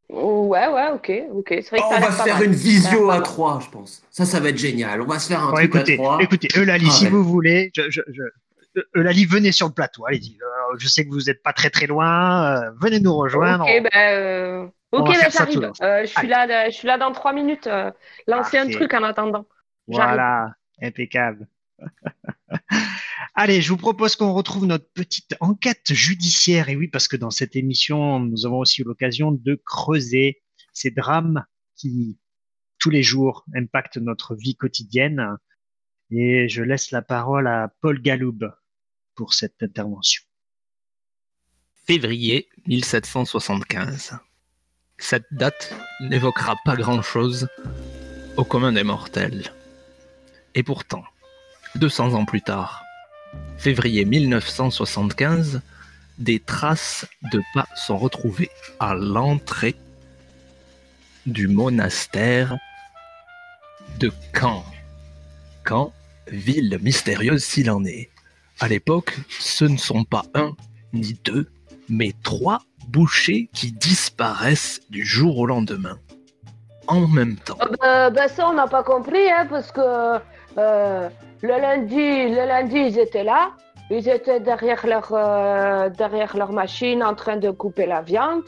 Ouais, 0.09 0.69
ouais, 0.69 0.89
ok, 0.93 1.11
ok. 1.33 1.49
C'est 1.49 1.71
vrai 1.71 1.79
que 1.81 1.85
Oh, 1.85 1.91
ça 1.91 1.97
on 1.97 2.01
va 2.01 2.13
se 2.13 2.23
faire 2.23 2.35
mal. 2.37 2.45
une 2.45 2.53
visio 2.55 3.11
à 3.11 3.21
trois, 3.21 3.59
je 3.61 3.69
pense. 3.71 4.03
Ça, 4.11 4.25
ça 4.25 4.39
va 4.39 4.51
être 4.51 4.59
génial. 4.59 5.01
On 5.01 5.07
va 5.07 5.19
se 5.19 5.27
faire 5.29 5.43
un 5.43 5.51
Bon, 5.51 5.57
truc 5.57 5.75
écoutez, 5.75 5.95
à 5.95 5.97
trois. 5.97 6.23
écoutez, 6.23 6.49
Eulalie, 6.57 6.87
Ah 6.89 6.91
si 6.91 7.05
ouais. 7.05 7.11
vous 7.11 7.25
voulez, 7.25 7.71
je, 7.75 7.91
je, 7.91 8.03
je- 8.13 8.83
Eulalie, 8.95 9.25
venez 9.25 9.51
sur 9.53 9.67
le 9.67 9.73
plateau, 9.73 10.07
allez-y. 10.07 10.39
Euh, 10.43 10.77
je 10.79 10.87
sais 10.87 11.05
que 11.05 11.11
vous 11.11 11.23
n'êtes 11.23 11.43
pas 11.43 11.53
très 11.53 11.71
très 11.71 11.87
loin, 11.87 12.63
euh, 12.63 12.71
venez 12.81 13.01
nous 13.01 13.17
rejoindre. 13.17 13.65
Ok, 13.65 13.83
ben, 13.93 14.15
euh, 14.15 14.67
ok, 14.93 15.07
va 15.09 15.13
ben, 15.15 15.31
j'arrive. 15.33 15.73
Euh, 15.83 16.01
je 16.03 16.07
suis 16.07 16.27
là, 16.29 16.71
je 16.71 16.75
suis 16.75 16.87
là 16.87 16.99
dans 16.99 17.11
trois 17.13 17.33
minutes. 17.33 17.67
euh, 17.67 17.91
lancer 18.29 18.59
un 18.59 18.69
truc 18.69 18.95
en 18.95 19.03
attendant. 19.03 19.45
Voilà, 19.89 20.53
impeccable. 20.83 21.49
Allez, 23.35 23.61
je 23.61 23.69
vous 23.69 23.77
propose 23.77 24.17
qu'on 24.17 24.33
retrouve 24.33 24.67
notre 24.67 24.91
petite 24.93 25.35
enquête 25.41 25.93
judiciaire. 25.93 26.69
Et 26.69 26.77
oui, 26.77 26.89
parce 26.89 27.09
que 27.09 27.17
dans 27.17 27.31
cette 27.31 27.57
émission, 27.57 28.21
nous 28.21 28.47
avons 28.47 28.59
aussi 28.59 28.83
eu 28.83 28.85
l'occasion 28.85 29.31
de 29.31 29.61
creuser 29.67 30.43
ces 30.73 30.91
drames 30.91 31.45
qui, 31.77 32.19
tous 32.79 32.91
les 32.91 33.03
jours, 33.03 33.45
impactent 33.55 33.99
notre 33.99 34.35
vie 34.35 34.57
quotidienne. 34.57 35.37
Et 36.11 36.49
je 36.49 36.63
laisse 36.63 36.93
la 36.93 37.03
parole 37.03 37.47
à 37.47 37.73
Paul 37.81 38.01
Galoub 38.01 38.39
pour 39.15 39.35
cette 39.35 39.63
intervention. 39.63 40.23
Février 41.87 42.49
1775. 42.67 44.19
Cette 44.99 45.27
date 45.31 45.75
n'évoquera 46.01 46.57
pas 46.65 46.75
grand-chose 46.75 47.49
au 48.37 48.45
commun 48.45 48.73
des 48.73 48.83
mortels. 48.83 49.53
Et 50.55 50.63
pourtant, 50.63 51.05
200 51.75 52.15
ans 52.15 52.25
plus 52.25 52.43
tard, 52.43 52.85
février 53.59 54.05
1975, 54.05 55.61
des 56.19 56.41
traces 56.41 57.07
de 57.33 57.43
pas 57.55 57.67
sont 57.75 57.99
retrouvées 57.99 58.51
à 58.81 58.95
l'entrée 58.95 59.77
du 61.27 61.49
monastère 61.49 62.57
de 63.99 64.13
Caen. 64.35 64.65
Caen, 65.67 65.93
ville 66.29 66.79
mystérieuse 66.81 67.45
s'il 67.45 67.71
en 67.71 67.85
est. 67.85 68.11
À 68.61 68.69
l'époque, 68.69 69.17
ce 69.29 69.65
ne 69.65 69.77
sont 69.77 70.05
pas 70.05 70.25
un 70.35 70.53
ni 70.93 71.19
deux, 71.25 71.51
mais 71.89 72.13
trois 72.23 72.63
bouchers 72.89 73.49
qui 73.53 73.73
disparaissent 73.73 74.81
du 74.91 75.05
jour 75.05 75.39
au 75.39 75.47
lendemain. 75.47 75.99
En 76.87 77.09
même 77.09 77.37
temps. 77.37 77.59
Ah 77.61 77.67
bah, 77.81 78.11
bah, 78.11 78.29
ça, 78.29 78.49
on 78.49 78.55
n'a 78.55 78.69
pas 78.69 78.85
compris, 78.85 79.31
hein, 79.31 79.47
parce 79.51 79.73
que 79.73 80.21
euh, 80.57 81.09
le, 81.43 81.61
lundi, 81.61 82.29
le 82.31 82.47
lundi, 82.47 82.79
ils 82.79 82.99
étaient 82.99 83.25
là. 83.25 83.51
Ils 83.91 84.09
étaient 84.09 84.41
derrière 84.41 84.85
leur, 84.87 85.09
euh, 85.13 85.89
derrière 85.91 86.37
leur 86.37 86.53
machine 86.53 87.03
en 87.05 87.15
train 87.15 87.37
de 87.37 87.51
couper 87.51 87.87
la 87.87 88.03
viande. 88.03 88.43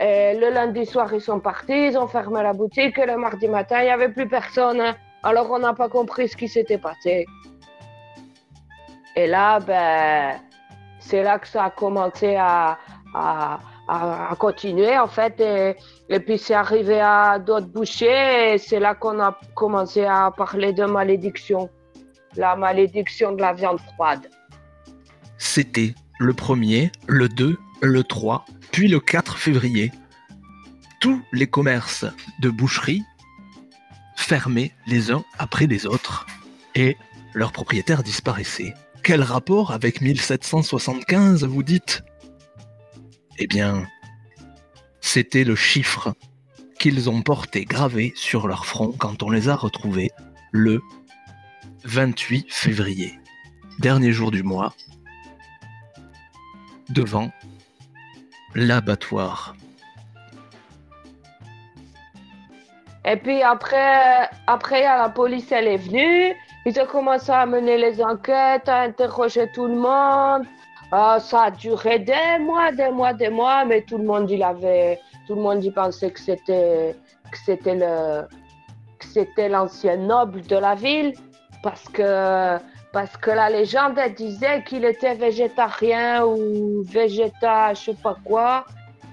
Et 0.00 0.34
le 0.38 0.48
lundi 0.50 0.86
soir, 0.86 1.12
ils 1.12 1.20
sont 1.20 1.40
partis, 1.40 1.88
ils 1.88 1.98
ont 1.98 2.06
fermé 2.06 2.42
la 2.42 2.54
boutique. 2.54 2.98
Et 2.98 3.04
le 3.04 3.16
mardi 3.18 3.46
matin, 3.48 3.80
il 3.80 3.84
n'y 3.84 3.90
avait 3.90 4.08
plus 4.08 4.26
personne. 4.28 4.82
Alors, 5.22 5.50
on 5.50 5.58
n'a 5.58 5.74
pas 5.74 5.90
compris 5.90 6.28
ce 6.28 6.36
qui 6.36 6.48
s'était 6.48 6.78
passé. 6.78 7.26
Et 9.16 9.26
là, 9.26 9.60
ben, 9.60 10.40
c'est 10.98 11.22
là 11.22 11.38
que 11.38 11.46
ça 11.46 11.64
a 11.64 11.70
commencé 11.70 12.36
à, 12.36 12.78
à, 13.14 13.58
à- 13.88 14.30
à 14.32 14.36
continuer, 14.36 14.96
en 14.98 15.08
fait. 15.08 15.38
Et, 15.40 15.76
et 16.08 16.20
puis, 16.20 16.38
c'est 16.38 16.54
arrivé 16.54 17.00
à 17.00 17.38
d'autres 17.38 17.66
bouchers. 17.66 18.54
Et 18.54 18.58
c'est 18.58 18.80
là 18.80 18.94
qu'on 18.94 19.20
a 19.20 19.36
commencé 19.54 20.06
à 20.06 20.30
parler 20.34 20.72
de 20.72 20.84
malédiction. 20.84 21.68
La 22.36 22.56
malédiction 22.56 23.32
de 23.32 23.40
la 23.40 23.52
viande 23.52 23.80
froide. 23.94 24.30
C'était 25.38 25.94
le 26.18 26.32
1er, 26.32 26.92
le 27.08 27.28
2, 27.28 27.58
le 27.82 28.04
3, 28.04 28.44
puis 28.70 28.88
le 28.88 29.00
4 29.00 29.38
février. 29.38 29.90
Tous 31.00 31.22
les 31.32 31.46
commerces 31.46 32.04
de 32.40 32.50
boucherie 32.50 33.02
fermaient 34.16 34.72
les 34.86 35.10
uns 35.10 35.24
après 35.38 35.66
les 35.66 35.86
autres 35.86 36.26
et 36.74 36.96
leurs 37.34 37.52
propriétaires 37.52 38.02
disparaissaient. 38.02 38.74
Quel 39.02 39.22
rapport 39.22 39.72
avec 39.72 40.00
1775, 40.00 41.44
vous 41.44 41.62
dites? 41.62 42.02
Eh 43.38 43.46
bien, 43.46 43.86
c'était 45.00 45.44
le 45.44 45.56
chiffre 45.56 46.14
qu'ils 46.78 47.08
ont 47.08 47.22
porté 47.22 47.64
gravé 47.64 48.12
sur 48.14 48.46
leur 48.46 48.66
front 48.66 48.92
quand 48.92 49.22
on 49.22 49.30
les 49.30 49.48
a 49.48 49.56
retrouvés 49.56 50.10
le 50.52 50.80
28 51.84 52.52
février, 52.52 53.18
dernier 53.78 54.12
jour 54.12 54.30
du 54.30 54.42
mois, 54.42 54.74
devant 56.88 57.30
l'abattoir. 58.54 59.54
Et 63.04 63.16
puis 63.16 63.42
après, 63.42 64.28
après 64.46 64.82
la 64.82 65.08
police, 65.08 65.50
elle 65.52 65.68
est 65.68 65.78
venue. 65.78 66.34
Ils 66.66 66.78
ont 66.80 66.86
commencé 66.86 67.30
à 67.32 67.46
mener 67.46 67.78
les 67.78 68.02
enquêtes, 68.02 68.68
à 68.68 68.82
interroger 68.82 69.50
tout 69.54 69.66
le 69.66 69.76
monde. 69.76 70.46
Ah, 70.92 71.18
ça 71.20 71.44
a 71.44 71.50
duré 71.50 72.00
des 72.00 72.38
mois, 72.40 72.72
des 72.72 72.90
mois, 72.90 73.14
des 73.14 73.30
mois, 73.30 73.64
mais 73.64 73.82
tout 73.82 73.96
le 73.96 74.04
monde 74.04 74.30
il 74.30 74.42
avait, 74.42 75.00
tout 75.26 75.36
le 75.36 75.40
monde 75.40 75.64
y 75.64 75.70
pensait 75.70 76.10
que 76.10 76.20
c'était, 76.20 76.96
que 77.30 77.38
c'était 77.38 77.76
le, 77.76 78.26
que 78.98 79.06
c'était 79.06 79.48
l'ancien 79.48 79.96
noble 79.96 80.42
de 80.42 80.56
la 80.56 80.74
ville, 80.74 81.14
parce 81.62 81.84
que, 81.88 82.58
parce 82.92 83.16
que 83.16 83.30
la 83.30 83.50
légende 83.50 83.98
disait 84.16 84.62
qu'il 84.64 84.84
était 84.84 85.14
végétarien 85.14 86.24
ou 86.24 86.82
végéta, 86.84 87.74
je 87.74 87.80
sais 87.86 87.94
pas 88.02 88.16
quoi. 88.24 88.64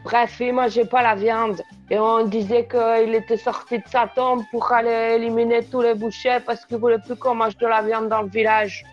Bref, 0.03 0.37
il 0.39 0.53
mangeait 0.53 0.85
pas 0.85 1.01
la 1.01 1.15
viande. 1.15 1.61
Et 1.89 1.99
on 1.99 2.25
disait 2.25 2.67
qu'il 2.67 3.13
était 3.15 3.37
sorti 3.37 3.79
de 3.79 3.83
sa 3.89 4.07
tombe 4.07 4.43
pour 4.51 4.71
aller 4.71 5.15
éliminer 5.15 5.63
tous 5.65 5.81
les 5.81 5.93
bouchers 5.95 6.39
parce 6.45 6.65
qu'il 6.65 6.77
voulait 6.77 6.99
plus 6.99 7.15
qu'on 7.15 7.35
mange 7.35 7.57
de 7.57 7.67
la 7.67 7.81
viande 7.81 8.09
dans 8.09 8.21
le 8.21 8.29
village. 8.29 8.85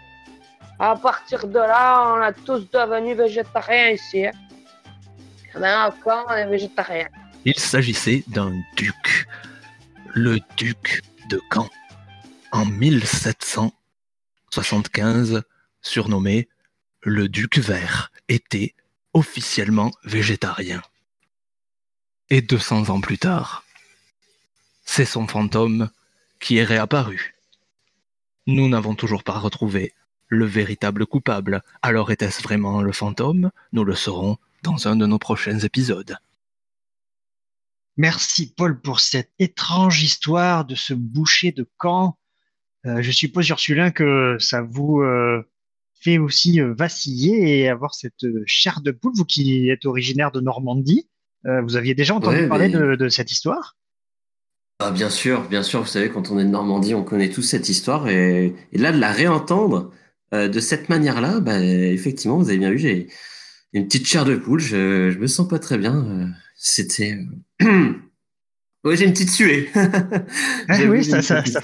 À 0.78 0.96
partir 0.96 1.46
de 1.46 1.58
là, 1.58 2.14
on 2.16 2.20
a 2.20 2.32
tous 2.32 2.68
devenu 2.70 3.14
végétariens 3.14 3.90
ici. 3.90 4.26
hein. 4.26 4.32
Maintenant, 5.54 5.86
encore, 5.88 6.26
on 6.28 6.32
est 6.34 6.46
végétariens. 6.46 7.06
Il 7.44 7.54
s'agissait 7.58 8.24
d'un 8.28 8.52
duc, 8.76 9.26
le 10.14 10.38
duc 10.56 11.02
de 11.28 11.40
Caen, 11.52 11.68
en 12.54 12.64
1775, 12.66 15.42
surnommé 15.82 16.48
le 17.02 17.28
duc 17.28 17.58
vert, 17.58 18.12
était 18.28 18.76
officiellement 19.12 19.90
végétarien. 20.04 20.80
Et 22.30 22.42
200 22.42 22.90
ans 22.90 23.00
plus 23.00 23.18
tard, 23.18 23.64
c'est 24.84 25.04
son 25.04 25.26
fantôme 25.26 25.90
qui 26.38 26.58
est 26.58 26.64
réapparu. 26.64 27.34
Nous 28.46 28.68
n'avons 28.68 28.94
toujours 28.94 29.24
pas 29.24 29.40
retrouvé 29.40 29.92
le 30.28 30.46
véritable 30.46 31.06
coupable. 31.06 31.64
Alors 31.82 32.12
était-ce 32.12 32.40
vraiment 32.40 32.82
le 32.82 32.92
fantôme? 32.92 33.50
Nous 33.72 33.82
le 33.82 33.96
saurons 33.96 34.38
dans 34.62 34.86
un 34.86 34.94
de 34.94 35.06
nos 35.06 35.18
prochains 35.18 35.58
épisodes. 35.58 36.18
Merci 37.96 38.54
Paul 38.54 38.80
pour 38.80 39.00
cette 39.00 39.32
étrange 39.40 40.04
histoire 40.04 40.64
de 40.64 40.76
ce 40.76 40.94
boucher 40.94 41.50
de 41.50 41.68
Caen. 41.82 42.16
Euh, 42.86 43.00
je 43.02 43.10
suppose, 43.10 43.48
Ursulin, 43.48 43.90
que 43.90 44.36
ça 44.38 44.62
vous 44.62 45.00
euh, 45.00 45.42
fait 46.00 46.18
aussi 46.18 46.60
euh, 46.60 46.74
vaciller 46.76 47.60
et 47.60 47.68
avoir 47.68 47.94
cette 47.94 48.26
chair 48.46 48.80
de 48.82 48.90
poule, 48.90 49.12
vous 49.16 49.24
qui 49.24 49.70
êtes 49.70 49.86
originaire 49.86 50.30
de 50.32 50.40
Normandie. 50.40 51.08
Vous 51.66 51.76
aviez 51.76 51.94
déjà 51.94 52.14
entendu 52.14 52.36
Ouais, 52.38 52.48
parler 52.48 52.68
mais- 52.68 52.78
de, 52.78 52.94
de 52.94 53.08
cette 53.10 53.30
histoire? 53.30 53.76
Ah, 54.80 54.90
bien 54.90 55.10
sûr, 55.10 55.46
bien 55.48 55.62
sûr, 55.62 55.80
vous 55.82 55.86
savez, 55.86 56.08
quand 56.08 56.30
on 56.30 56.38
est 56.38 56.44
de 56.44 56.48
Normandie, 56.48 56.94
on 56.94 57.04
connaît 57.04 57.28
tous 57.28 57.42
cette 57.42 57.68
histoire. 57.68 58.08
Et, 58.08 58.54
et 58.72 58.78
là, 58.78 58.92
de 58.92 58.98
la 58.98 59.12
réentendre 59.12 59.92
euh, 60.32 60.48
de 60.48 60.58
cette 60.58 60.88
manière-là, 60.88 61.40
bah, 61.40 61.62
effectivement, 61.62 62.38
vous 62.38 62.48
avez 62.48 62.56
bien 62.58 62.70
vu, 62.70 62.78
j'ai 62.78 63.08
une 63.74 63.84
petite 63.86 64.06
chair 64.06 64.24
de 64.24 64.36
poule, 64.36 64.58
je, 64.60 65.10
je 65.10 65.18
me 65.18 65.26
sens 65.26 65.46
pas 65.46 65.58
très 65.58 65.76
bien. 65.78 65.94
euh, 66.06 66.26
C'était. 66.56 67.18
Ouais, 68.84 68.96
j'ai 68.98 69.04
une 69.06 69.12
petite 69.12 69.30
suée. 69.30 69.68
Ah 70.68 70.78
oui, 70.88 71.04
ça, 71.04 71.22
ça, 71.22 71.44
ça. 71.44 71.60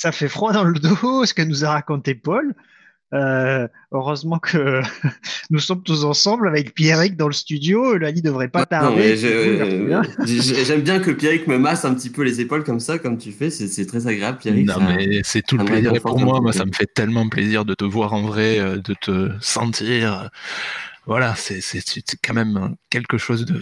Ça 0.00 0.12
fait 0.12 0.28
froid 0.28 0.52
dans 0.52 0.64
le 0.64 0.78
dos, 0.78 1.26
ce 1.26 1.34
que 1.34 1.42
nous 1.42 1.64
a 1.66 1.70
raconté 1.72 2.14
Paul. 2.14 2.54
Euh, 3.12 3.66
heureusement 3.92 4.38
que 4.38 4.80
nous 5.50 5.58
sommes 5.58 5.82
tous 5.82 6.04
ensemble 6.04 6.46
avec 6.48 6.74
Pierrick 6.74 7.16
dans 7.16 7.26
le 7.26 7.32
studio. 7.34 7.98
Lali 7.98 8.22
devrait 8.22 8.48
pas 8.48 8.60
Non, 8.60 8.66
tarder. 8.66 9.16
J'aime 10.26 10.80
bien 10.82 11.00
que 11.00 11.10
Pierrick 11.10 11.46
me 11.48 11.58
masse 11.58 11.84
un 11.84 11.92
petit 11.94 12.08
peu 12.08 12.22
les 12.22 12.40
épaules 12.40 12.64
comme 12.64 12.80
ça, 12.80 12.98
comme 12.98 13.18
tu 13.18 13.32
fais. 13.32 13.50
C'est 13.50 13.68
c'est 13.68 13.84
très 13.84 14.06
agréable, 14.06 14.38
Pierrick. 14.38 14.66
Non, 14.66 14.74
ça- 14.74 14.80
mais 14.96 15.20
c'est 15.22 15.42
tout 15.42 15.58
le 15.58 15.64
plaisir. 15.66 15.92
Pour 16.00 16.18
moi, 16.18 16.52
ça 16.52 16.64
me 16.64 16.72
fait 16.72 16.86
tellement 16.94 17.28
plaisir 17.28 17.64
de 17.66 17.74
te 17.74 17.84
voir 17.84 18.14
en 18.14 18.22
vrai, 18.22 18.58
euh, 18.58 18.76
de 18.78 18.94
te 18.94 19.30
sentir. 19.40 20.20
euh, 20.22 20.26
Voilà, 21.06 21.34
c'est 21.34 21.60
c'est- 21.60 21.82
c'est 21.84 22.04
quand 22.24 22.34
même 22.34 22.76
quelque 22.90 23.18
chose 23.18 23.44
de 23.44 23.60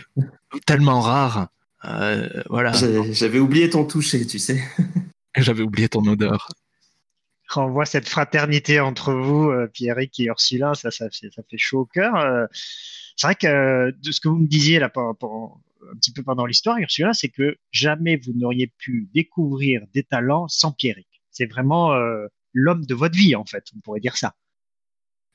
tellement 0.66 1.00
rare. 1.00 1.48
Euh, 1.86 2.28
voilà, 2.50 2.72
J'ai- 2.72 3.14
J'avais 3.14 3.38
oublié 3.38 3.70
ton 3.70 3.84
toucher, 3.84 4.26
tu 4.26 4.38
sais. 4.38 4.62
j'avais 5.42 5.62
oublié 5.62 5.88
ton 5.88 6.04
odeur. 6.06 6.48
Quand 7.48 7.66
on 7.66 7.70
voit 7.70 7.86
cette 7.86 8.08
fraternité 8.08 8.78
entre 8.78 9.14
vous, 9.14 9.50
euh, 9.50 9.66
Pierrick 9.68 10.20
et 10.20 10.24
Ursula, 10.24 10.74
ça, 10.74 10.90
ça, 10.90 11.08
fait, 11.10 11.30
ça 11.34 11.42
fait 11.48 11.56
chaud 11.56 11.80
au 11.80 11.84
cœur. 11.86 12.14
Euh, 12.16 12.46
c'est 13.16 13.26
vrai 13.26 13.34
que 13.34 13.46
euh, 13.46 13.92
de 14.02 14.12
ce 14.12 14.20
que 14.20 14.28
vous 14.28 14.36
me 14.36 14.46
disiez 14.46 14.78
là, 14.78 14.90
un 14.94 15.96
petit 15.96 16.12
peu 16.12 16.22
pendant 16.22 16.44
l'histoire, 16.44 16.78
Ursula, 16.78 17.14
c'est 17.14 17.30
que 17.30 17.56
jamais 17.70 18.16
vous 18.16 18.32
n'auriez 18.34 18.66
pu 18.66 19.08
découvrir 19.14 19.80
des 19.94 20.02
talents 20.02 20.46
sans 20.48 20.72
Pierrick. 20.72 21.08
C'est 21.30 21.46
vraiment 21.46 21.94
euh, 21.94 22.26
l'homme 22.52 22.84
de 22.84 22.94
votre 22.94 23.16
vie, 23.16 23.34
en 23.34 23.46
fait, 23.46 23.64
on 23.74 23.80
pourrait 23.80 24.00
dire 24.00 24.16
ça. 24.16 24.34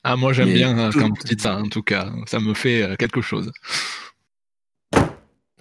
Ah, 0.04 0.16
moi, 0.16 0.34
j'aime 0.34 0.54
bien 0.54 0.92
tout- 0.92 1.00
quand 1.00 1.08
vous 1.10 1.24
dites 1.24 1.42
ça, 1.42 1.58
en 1.58 1.70
tout 1.70 1.82
cas. 1.82 2.12
Ça 2.28 2.40
me 2.40 2.54
fait 2.54 2.96
quelque 3.00 3.22
chose. 3.22 3.52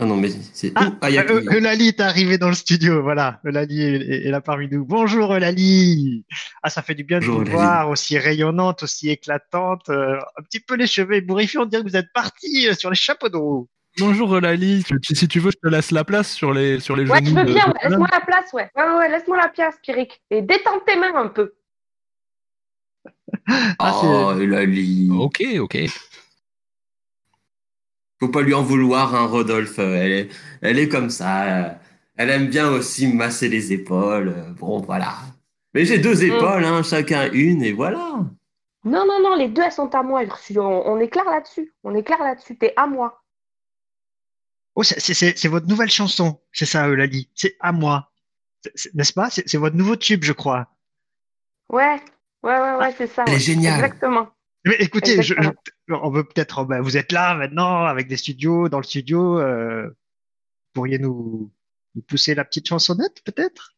Ah 0.02 0.04
non, 0.04 0.16
mais 0.16 0.30
c'est. 0.52 0.73
Ah, 0.75 0.90
ah, 1.00 1.06
a- 1.06 1.11
Euh, 1.30 1.42
Eulalie 1.52 1.88
est 1.88 2.00
arrivée 2.00 2.37
dans 2.37 2.49
le 2.49 2.54
studio, 2.56 3.02
voilà. 3.02 3.40
Eulalie 3.44 3.82
est, 3.82 3.94
est- 3.94 4.26
est 4.26 4.30
là 4.32 4.40
parmi 4.40 4.68
nous. 4.68 4.85
Bonjour 4.85 5.32
Eulalie. 5.32 6.25
Ah, 6.64 6.71
ça 6.71 6.82
fait 6.82 6.97
du 6.97 7.04
bien 7.04 7.21
de 7.21 7.25
vous 7.25 7.38
Eulalie. 7.42 7.50
voir, 7.52 7.88
aussi 7.88 8.18
rayonnante, 8.18 8.82
aussi 8.82 9.11
éclatante. 9.11 9.88
euh, 9.90 10.16
un 10.38 10.42
petit 10.42 10.59
peu 10.59 10.75
les 10.75 10.88
cheveux 10.88 11.14
ébouriffés, 11.14 11.59
on 11.59 11.66
dirait 11.66 11.85
que 11.85 11.88
vous 11.88 11.97
êtes 11.97 12.12
parti 12.12 12.66
euh, 12.68 12.75
sur 12.75 12.90
les 12.90 12.97
chapeaux 12.97 13.28
de 13.28 13.37
roue. 13.37 13.68
Bonjour 14.00 14.40
Lali, 14.40 14.82
si 15.04 15.28
tu 15.28 15.38
veux, 15.38 15.52
je 15.52 15.59
te 15.62 15.68
laisse 15.73 15.92
la 15.92 16.02
place 16.02 16.32
sur 16.32 16.52
les, 16.52 16.80
sur 16.80 16.97
les 16.97 17.09
Ouais, 17.09 17.18
genoux. 17.25 17.30
je 17.30 17.35
veux 17.47 17.54
bien, 17.54 17.66
ouais, 17.68 17.88
laisse-moi 17.88 18.09
la 18.11 18.21
place, 18.23 18.52
ouais. 18.54 18.71
Ouais, 18.75 18.82
ouais, 18.82 18.97
ouais, 18.99 19.09
laisse-moi 19.09 19.37
la 19.37 19.49
place, 19.50 19.76
Pierrick. 19.82 20.21
Et 20.30 20.42
détends 20.42 20.80
tes 20.85 20.97
mains 20.97 21.14
un 21.14 21.28
peu. 21.28 21.52
Ah, 23.78 24.00
oh, 24.02 24.32
Eulalie. 24.40 25.11
Ok, 25.12 25.44
ok. 25.61 25.78
Faut 28.23 28.29
pas 28.29 28.43
lui 28.43 28.55
en 28.55 28.62
vouloir, 28.62 29.17
hein, 29.17 29.26
Rodolphe. 29.26 29.81
Elle 29.81 30.12
est, 30.12 30.29
elle 30.61 30.79
est 30.79 30.88
comme 30.88 31.11
ça. 31.11 31.76
Elle 32.17 32.31
aime 32.31 32.47
bien 32.47 32.71
aussi 32.71 33.09
me 33.09 33.14
masser 33.14 33.49
les 33.49 33.73
épaules. 33.73 34.33
Bon, 34.61 34.79
voilà. 34.81 35.14
Mais 35.75 35.85
j'ai 35.85 35.99
deux 35.99 36.23
épaules, 36.23 36.62
hein, 36.64 36.85
chacun 36.85 37.29
une, 37.33 37.64
et 37.64 37.73
voilà. 37.73 38.21
Non, 38.85 39.05
non, 39.07 39.19
non, 39.21 39.35
les 39.35 39.49
deux, 39.49 39.62
elles 39.62 39.73
sont 39.73 39.93
à 39.93 40.05
moi. 40.05 40.23
On, 40.55 40.61
on 40.61 41.00
est 41.00 41.09
clair 41.09 41.25
là-dessus. 41.25 41.73
On 41.83 41.97
est 41.97 42.05
clair 42.05 42.21
là-dessus. 42.21 42.57
T'es 42.57 42.73
à 42.76 42.87
moi. 42.87 43.21
Oh, 44.76 44.85
c'est- 44.85 45.49
votre 45.49 45.67
nouvelle 45.67 45.91
chanson, 45.91 46.41
c'est 46.52 46.64
ça, 46.64 46.88
Eulalie. 46.88 47.29
C'est 47.35 47.57
à 47.59 47.73
moi. 47.73 48.12
N'est-ce 48.95 49.12
pas? 49.12 49.31
C'est 49.31 49.57
votre 49.57 49.75
nouveau 49.75 49.97
tube, 49.97 50.23
je 50.23 50.33
crois. 50.33 50.69
Ouais, 51.71 52.00
ouais, 52.45 52.61
ouais, 52.61 52.75
ouais, 52.76 52.95
c'est 52.97 53.09
ça. 53.09 53.25
Elle 53.26 53.33
est 53.33 53.37
ouais. 53.37 53.41
géniale. 53.41 53.81
Exactement. 53.85 54.29
Mais 54.64 54.76
écoutez, 54.79 55.25
je- 55.25 55.35
on 56.02 56.11
veut 56.11 56.25
peut-être. 56.25 56.58
oh, 56.62 56.64
ben, 56.64 56.80
vous 56.80 56.96
êtes 56.96 57.12
là 57.12 57.34
maintenant 57.34 57.84
avec 57.84 58.08
des 58.08 58.16
studios, 58.16 58.68
dans 58.68 58.78
le 58.78 58.84
studio. 58.84 59.38
euh, 59.40 59.87
vous 59.88 60.72
pourriez 60.75 60.99
nous, 60.99 61.50
nous 61.94 62.02
pousser 62.02 62.34
la 62.34 62.44
petite 62.44 62.66
chansonnette, 62.68 63.22
peut-être? 63.25 63.72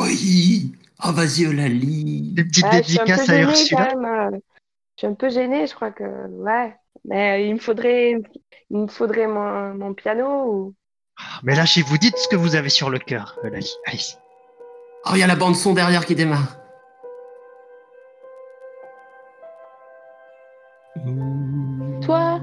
Oui. 0.00 0.72
Oh, 1.04 1.12
vas-y, 1.12 1.44
Eulalie. 1.44 2.32
Des 2.34 2.44
petites 2.44 2.64
Ouais, 2.64 2.82
je 2.82 2.88
suis 2.90 2.98
un 3.00 3.04
peu 3.04 3.10
dédicaces 3.10 3.28
à 3.28 3.32
gênée 3.32 3.42
Ursula. 3.50 3.94
même. 3.96 4.04
euh, 4.04 4.30
Je 4.96 4.98
suis 4.98 5.06
un 5.06 5.14
peu 5.14 5.28
gênée, 5.30 5.66
je 5.66 5.74
crois 5.74 5.90
que. 5.90 6.04
Ouais. 6.28 6.74
Mais 7.04 7.32
euh, 7.32 7.46
il 7.46 7.54
me 7.54 7.58
faudrait, 7.58 8.12
il 8.70 8.76
me 8.78 8.86
faudrait 8.86 9.26
mon, 9.26 9.74
mon 9.74 9.94
piano 9.94 10.44
ou. 10.52 10.74
Mais 11.42 11.54
là, 11.54 11.66
si 11.66 11.82
vous 11.82 11.98
dites 11.98 12.16
ce 12.16 12.28
que 12.28 12.36
vous 12.36 12.56
avez 12.56 12.68
sur 12.70 12.90
le 12.90 12.98
cœur, 12.98 13.38
Eulalie. 13.44 13.72
Allez. 13.86 13.98
Oh, 15.06 15.10
il 15.14 15.18
y 15.18 15.22
a 15.22 15.26
la 15.26 15.36
bande 15.36 15.54
son 15.56 15.74
derrière 15.74 16.06
qui 16.06 16.14
démarre. 16.14 16.56
Toi, 22.04 22.38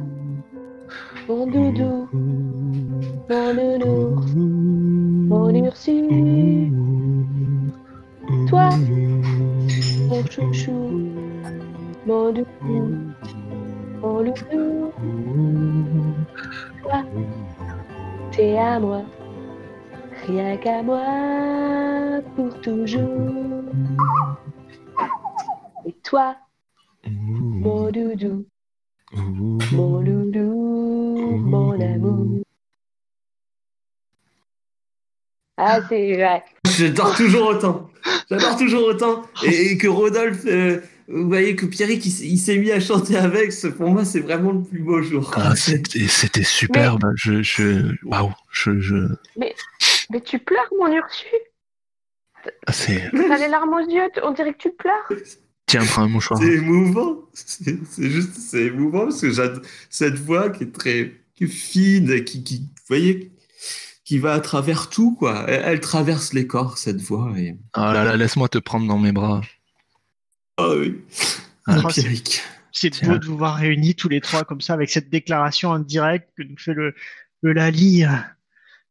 mon 1.28 1.46
doudou, 1.46 2.10
mon 3.30 3.54
nounours, 3.54 4.34
mon 4.36 5.54
Ursule. 5.54 6.72
Toi, 8.50 8.70
mon 10.10 10.26
chouchou, 10.26 11.12
mon 12.08 12.32
doudou, 12.34 13.14
mon 14.02 14.20
loulou. 14.24 14.92
Toi, 16.82 17.04
t'es 18.32 18.58
à 18.58 18.80
moi, 18.80 19.04
rien 20.26 20.58
qu'à 20.58 20.82
moi, 20.82 21.06
pour 22.36 22.60
toujours. 22.62 23.64
Et 25.86 25.94
toi, 26.04 26.36
mon 27.06 27.92
doudou, 27.92 28.46
mon 29.72 30.02
loulou, 30.02 31.38
mon 31.38 31.72
amour. 31.80 32.44
Ah, 35.58 35.80
c'est 35.88 36.16
vrai. 36.16 36.44
J'adore 36.66 37.16
toujours 37.16 37.48
autant. 37.50 37.90
J'adore 38.30 38.58
toujours 38.58 38.84
autant. 38.88 39.24
Et, 39.44 39.72
et 39.72 39.78
que 39.78 39.88
Rodolphe, 39.88 40.46
euh, 40.48 40.82
vous 41.08 41.28
voyez 41.28 41.56
que 41.56 41.66
Pierrick, 41.66 42.06
il, 42.06 42.34
il 42.34 42.38
s'est 42.38 42.58
mis 42.58 42.72
à 42.72 42.80
chanter 42.80 43.18
avec. 43.18 43.52
Pour 43.78 43.90
moi, 43.90 44.04
c'est 44.04 44.22
vraiment 44.22 44.52
le 44.54 44.64
plus 44.64 44.80
beau 44.80 45.02
jour. 45.02 45.32
Ah, 45.36 45.56
c'était 45.56 46.44
superbe. 46.44 47.04
Je, 47.16 47.44
je, 47.44 47.96
waouh, 48.04 48.32
je, 48.52 48.80
je, 48.80 48.96
Mais 49.38 49.54
tu 50.24 50.40
pleures, 50.40 50.70
mon 50.80 50.92
Ursule 50.92 51.30
ah, 52.66 52.72
T'as 52.72 53.38
les 53.38 53.48
larmes 53.48 53.74
aux 53.74 53.88
yeux, 53.88 54.10
on 54.24 54.32
dirait 54.32 54.54
que 54.54 54.58
tu 54.58 54.72
pleures. 54.72 55.08
Tiens, 55.72 55.86
prends 55.86 56.04
un 56.04 56.08
mouchoir. 56.08 56.40
C'est 56.40 56.54
émouvant. 56.54 57.18
C'est 57.34 57.78
juste, 57.98 58.34
c'est 58.36 58.66
émouvant 58.66 59.06
parce 59.06 59.22
que 59.22 59.32
cette 59.90 60.16
voix 60.20 60.50
qui 60.50 60.64
est 60.64 60.72
très 60.72 61.14
qui 61.36 61.46
est 61.46 61.48
fine, 61.48 62.24
qui, 62.24 62.44
qui, 62.44 62.58
vous 62.60 62.86
voyez, 62.88 63.32
qui 64.04 64.18
va 64.20 64.34
à 64.34 64.40
travers 64.42 64.90
tout, 64.90 65.16
quoi. 65.16 65.46
Elle, 65.48 65.64
elle 65.66 65.80
traverse 65.80 66.34
les 66.34 66.46
corps, 66.46 66.78
cette 66.78 67.02
voix. 67.02 67.34
Et... 67.38 67.56
Ah 67.74 67.94
là 67.94 68.04
là, 68.04 68.18
laisse-moi 68.18 68.50
te 68.50 68.58
prendre 68.58 68.86
dans 68.88 69.00
mes 69.00 69.12
bras. 69.12 69.42
Ah 70.58 70.76
oui. 70.78 71.00
Ah, 71.66 71.80
Ah, 71.84 71.90
c'est- 71.90 72.02
Pierrick. 72.02 72.42
C'est 72.74 72.90
Tiens. 72.92 73.10
beau 73.14 73.18
de 73.18 73.26
vous 73.26 73.38
voir 73.38 73.56
réunis 73.58 73.96
tous 73.96 74.08
les 74.10 74.22
trois 74.22 74.44
comme 74.46 74.62
ça 74.62 74.74
avec 74.74 74.90
cette 74.90 75.10
déclaration 75.10 75.70
en 75.72 75.80
direct 75.80 76.30
que 76.38 76.44
nous 76.44 76.58
fait 76.58 76.74
le, 76.74 76.96
le 77.42 77.54
Lali. 77.54 78.06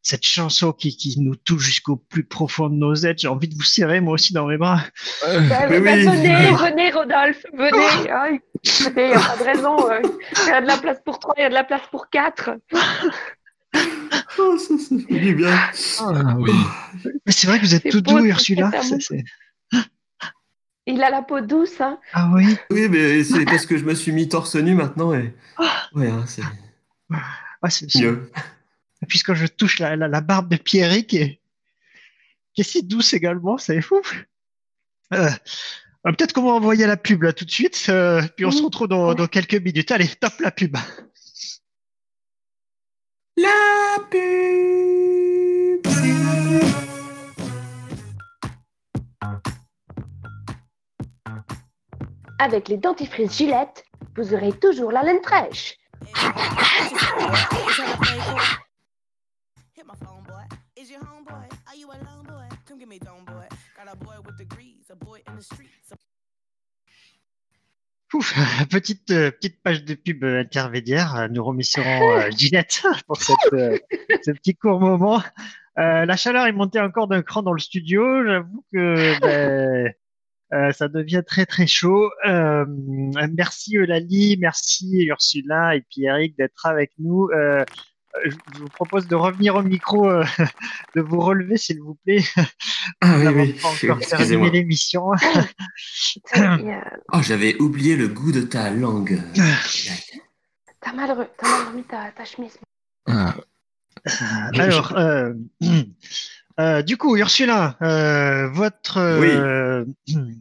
Euh, 0.01 0.03
Cette 0.03 0.25
chanson 0.25 0.73
qui, 0.73 0.97
qui 0.97 1.21
nous 1.21 1.37
touche 1.37 1.63
jusqu'au 1.65 1.97
plus 1.97 2.25
profond 2.25 2.69
de 2.69 2.75
nos 2.75 2.95
êtres. 2.95 3.21
J'ai 3.21 3.29
envie 3.29 3.49
de 3.49 3.55
vous 3.55 3.63
serrer 3.63 4.01
moi 4.01 4.15
aussi 4.15 4.33
dans 4.33 4.47
mes 4.47 4.57
bras. 4.57 4.81
Bah, 5.23 5.67
Mais 5.69 5.81
bah, 5.81 5.93
oui. 5.95 6.05
Venez, 6.07 6.53
venez, 6.53 6.91
Rodolphe, 6.91 7.45
venez. 7.53 8.11
Ah, 8.11 8.29
écoutez, 8.31 9.05
il 9.05 9.09
n'y 9.09 9.15
a 9.15 9.21
pas 9.21 9.37
de 9.37 9.45
raison. 9.45 9.91
euh, 9.91 10.01
Il 10.45 10.49
y 10.49 10.53
a 10.53 10.61
de 10.63 10.67
la 10.67 10.79
place 10.79 10.99
pour 11.05 11.19
trois, 11.19 11.35
il 11.37 11.43
y 11.43 11.45
a 11.45 11.49
de 11.51 11.55
la 11.55 11.65
place 11.65 11.83
pour 11.91 12.09
quatre. 12.11 12.51
Oh, 14.39 14.57
ça, 14.59 14.75
ça 14.79 14.95
fait 15.07 15.21
du 15.21 15.35
bien. 15.35 15.55
Ah 16.01 16.35
oui. 16.39 16.53
Mais 17.27 17.33
c'est 17.33 17.47
vrai 17.47 17.59
que 17.59 17.65
vous 17.65 17.75
êtes 17.75 17.89
tout 17.91 18.01
doux, 18.01 18.25
Ursula. 18.25 18.71
Il 20.87 21.03
a 21.03 21.11
la 21.11 21.23
peau 21.23 21.41
douce, 21.41 21.81
hein. 21.81 21.99
Ah 22.15 22.31
oui. 22.35 22.57
Oui, 22.71 22.89
mais 22.89 23.23
c'est 23.23 23.45
parce 23.45 23.67
que 23.67 23.77
je 23.77 23.85
me 23.85 23.95
suis 23.95 24.13
mis 24.13 24.29
torse 24.29 24.57
nu 24.57 24.75
maintenant. 24.75 25.13
Et... 25.15 25.35
Ouais, 25.95 26.09
hein, 26.09 26.25
c'est 26.27 26.43
Ah, 27.63 27.69
c'est- 27.71 27.91
c'est- 27.91 28.01
mieux. 28.03 28.31
Et 29.03 29.07
puis 29.07 29.19
quand 29.21 29.35
je 29.35 29.47
touche 29.47 29.79
la, 29.79 29.97
la, 29.97 30.09
la 30.09 30.21
barbe 30.21 30.51
de 30.51 30.57
Pierrick, 30.57 31.09
qui 31.09 31.17
est, 31.19 31.41
qui 32.55 32.61
est 32.61 32.65
si 32.65 32.83
douce 32.83 33.13
également, 33.15 33.57
c'est 33.59 33.81
fou. 33.81 34.01
Euh, 35.15 35.31
Peut-être 36.03 36.33
qu'on 36.33 36.45
va 36.45 36.53
envoyer 36.53 36.87
la 36.87 36.97
pub 36.97 37.23
là 37.23 37.33
tout 37.35 37.45
de 37.45 37.51
suite, 37.51 37.87
euh, 37.91 38.23
puis 38.37 38.47
on 38.47 38.51
se 38.51 38.59
Oui. 38.59 38.65
retrouve 38.65 38.89
dans, 38.89 39.15
dans 39.15 39.27
quelques 39.27 39.55
minutes. 39.55 39.91
Allez, 39.91 40.09
top 40.09 40.33
la 40.41 40.51
pub. 40.51 40.77
La 43.37 43.99
pub. 44.11 45.87
Avec 52.39 52.69
les 52.69 52.77
dentifrices 52.79 53.37
Gillette, 53.37 53.85
vous 54.17 54.33
aurez 54.35 54.53
toujours 54.53 54.93
la 54.93 55.03
laine 55.03 55.23
fraîche. 55.23 55.77
me, 62.91 62.99
dome, 62.99 63.25
boy. 63.25 63.47
Got 63.77 63.93
a 63.93 63.97
boy 63.97 64.17
with 64.27 64.37
degrees, 64.37 64.91
a 64.91 64.97
boy 64.97 65.21
in 65.29 65.37
the 65.37 65.43
streets. 65.43 65.93
Ouf, 68.13 68.35
petite 68.71 69.07
petite 69.07 69.63
page 69.63 69.85
de 69.85 69.95
pub 69.95 70.25
euh, 70.25 70.41
intermédiaire. 70.41 71.15
Euh, 71.15 71.29
Nous 71.29 71.45
remercierons 71.45 72.11
euh, 72.19 72.31
Ginette 72.37 72.83
pour 73.07 73.23
cette, 73.23 73.39
ce 73.53 74.31
petit 74.33 74.57
court 74.57 74.81
moment. 74.81 75.23
Euh, 75.79 76.05
la 76.05 76.17
chaleur 76.17 76.47
est 76.47 76.53
montée 76.53 76.81
encore 76.81 77.07
d'un 77.07 77.23
cran 77.23 77.43
dans 77.43 77.53
le 77.53 77.61
studio. 77.61 78.27
J'avoue 78.27 78.65
que 78.73 79.21
ben, 79.21 79.95
euh, 80.53 80.73
ça 80.73 80.89
devient 80.89 81.23
très 81.25 81.47
très 81.47 81.69
chaud. 81.69 82.11
Euh, 82.27 82.65
merci 82.67 83.77
Eulalie, 83.77 84.37
merci 84.41 85.05
Ursula 85.05 85.77
et 85.77 85.83
puis 85.83 86.07
Eric 86.07 86.37
d'être 86.37 86.67
avec 86.67 86.91
nous. 86.99 87.29
Euh, 88.17 88.31
je 88.55 88.59
vous 88.59 88.69
propose 88.69 89.07
de 89.07 89.15
revenir 89.15 89.55
au 89.55 89.63
micro, 89.63 90.09
euh, 90.11 90.25
de 90.97 91.01
vous 91.01 91.21
relever 91.21 91.57
s'il 91.57 91.81
vous 91.81 91.95
plaît. 92.05 92.23
Ah 93.03 93.17
oui, 93.19 93.27
oui. 93.29 93.53
pas 93.61 93.69
encore 93.69 93.99
terminé 94.01 94.51
l'émission. 94.51 95.13
Euh, 96.37 96.81
Oh, 97.13 97.19
j'avais 97.23 97.57
oublié 97.61 97.97
le 97.97 98.09
goût 98.09 98.33
de 98.33 98.41
ta 98.41 98.71
langue. 98.71 99.21
T'as 100.81 100.93
mal, 100.93 101.11
re- 101.11 101.29
t'as 101.39 101.49
mal 101.49 101.69
remis 101.69 101.85
ta, 101.85 102.11
ta 102.13 102.25
chemise. 102.25 102.59
Ah, 103.07 103.35
Alors, 104.55 104.97
euh, 104.99 105.33
euh, 106.61 106.83
du 106.83 106.97
coup, 106.97 107.17
Ursula, 107.17 107.77
euh, 107.83 108.49
votre, 108.51 108.97
euh, 108.99 109.85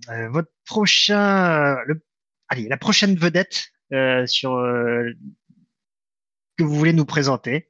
euh, 0.10 0.30
votre 0.30 0.52
prochain, 0.66 1.76
le, 1.86 2.02
allez, 2.48 2.68
la 2.68 2.78
prochaine 2.78 3.16
vedette 3.16 3.66
euh, 3.94 4.26
sur 4.28 4.56
euh, 4.56 5.12
que 6.60 6.63
vous 6.63 6.76
voulez 6.76 6.93
nous 6.93 7.06
présenter. 7.06 7.69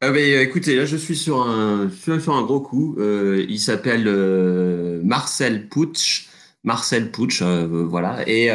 Ah 0.00 0.10
ben, 0.10 0.40
écoutez, 0.40 0.76
là 0.76 0.84
je 0.84 0.96
suis 0.96 1.16
sur 1.16 1.40
un, 1.40 1.88
sur 1.90 2.34
un 2.34 2.42
gros 2.42 2.60
coup. 2.60 2.96
Euh, 2.98 3.46
il 3.48 3.58
s'appelle 3.58 4.04
euh, 4.06 5.00
Marcel 5.02 5.68
Putsch. 5.68 6.28
Marcel 6.62 7.10
Putsch, 7.10 7.40
euh, 7.42 7.86
voilà. 7.88 8.22
Et, 8.28 8.50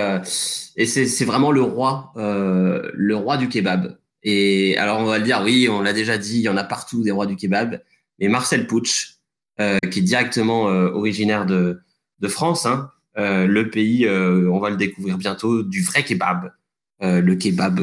et 0.75 0.85
c'est 0.85 1.25
vraiment 1.25 1.51
le 1.51 1.61
roi, 1.61 2.13
le 2.15 3.15
roi 3.15 3.37
du 3.37 3.49
kebab. 3.49 3.97
Et 4.21 4.77
alors 4.77 4.99
on 4.99 5.05
va 5.05 5.17
le 5.17 5.23
dire, 5.23 5.41
oui, 5.43 5.67
on 5.69 5.81
l'a 5.81 5.93
déjà 5.93 6.17
dit, 6.17 6.37
il 6.37 6.41
y 6.41 6.49
en 6.49 6.57
a 6.57 6.63
partout 6.63 7.03
des 7.03 7.11
rois 7.11 7.25
du 7.25 7.35
kebab. 7.35 7.81
Mais 8.19 8.27
Marcel 8.27 8.67
euh, 9.59 9.77
qui 9.91 9.99
est 9.99 10.03
directement 10.03 10.63
originaire 10.65 11.45
de, 11.45 11.79
de 12.19 12.27
France, 12.27 12.65
hein, 12.65 12.91
le 13.15 13.63
pays, 13.69 14.07
on 14.07 14.59
va 14.59 14.69
le 14.69 14.77
découvrir 14.77 15.17
bientôt, 15.17 15.63
du 15.63 15.81
vrai 15.81 16.03
kebab. 16.03 16.51
Le 17.01 17.35
kebab 17.35 17.79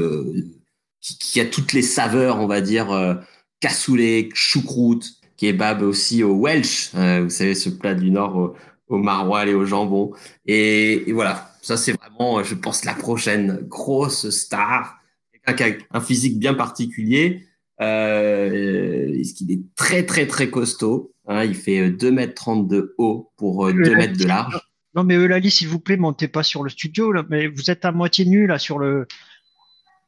qui, 1.07 1.19
qui 1.19 1.41
a 1.41 1.47
toutes 1.47 1.73
les 1.73 1.83
saveurs, 1.83 2.41
on 2.41 2.47
va 2.47 2.61
dire. 2.61 2.91
euh, 2.91 3.15
cassoulet, 3.61 4.29
choucroute, 4.35 5.07
kebab 5.39 5.83
aussi 5.83 6.23
au 6.23 6.35
Welsh, 6.35 6.91
euh, 6.95 7.23
vous 7.25 7.31
savez, 7.31 7.55
ce 7.55 7.71
plat 7.71 7.95
du 7.95 8.11
Nord 8.11 8.37
au, 8.37 8.55
au 8.89 8.99
maroilles 8.99 9.51
et 9.51 9.55
au 9.55 9.65
jambon. 9.65 10.13
Et, 10.47 11.09
et 11.09 11.13
voilà, 11.13 11.51
ça 11.63 11.77
c'est 11.77 11.93
vraiment, 11.93 12.43
je 12.43 12.55
pense, 12.55 12.85
la 12.85 12.95
prochaine 12.95 13.61
grosse 13.63 14.29
star. 14.31 14.99
Quelqu'un 15.33 15.55
qui 15.73 15.83
a 15.93 15.97
un 15.99 16.01
physique 16.01 16.39
bien 16.39 16.55
particulier. 16.55 17.47
Euh, 17.81 19.11
il 19.15 19.53
est 19.53 19.61
très 19.75 20.05
très 20.05 20.27
très 20.27 20.51
costaud. 20.51 21.13
hein. 21.29 21.45
il 21.45 21.55
fait 21.55 21.91
2m30 21.91 22.67
de 22.69 22.95
haut 22.99 23.31
pour 23.37 23.67
euh, 23.67 23.73
2 23.73 23.91
Euh, 23.91 23.97
mètres 23.97 24.19
de 24.19 24.25
large. 24.27 24.59
Non, 24.95 25.05
mais 25.05 25.15
Eulalie, 25.15 25.51
s'il 25.51 25.69
vous 25.69 25.79
plaît, 25.81 25.97
montez 25.99 26.27
pas 26.29 26.43
sur 26.43 26.63
le 26.63 26.71
studio, 26.71 27.13
là, 27.13 27.23
mais 27.29 27.49
vous 27.49 27.71
êtes 27.71 27.85
à 27.85 27.93
moitié 27.93 28.25
nu, 28.25 28.47
là, 28.47 28.59
sur 28.59 28.79
le. 28.79 29.07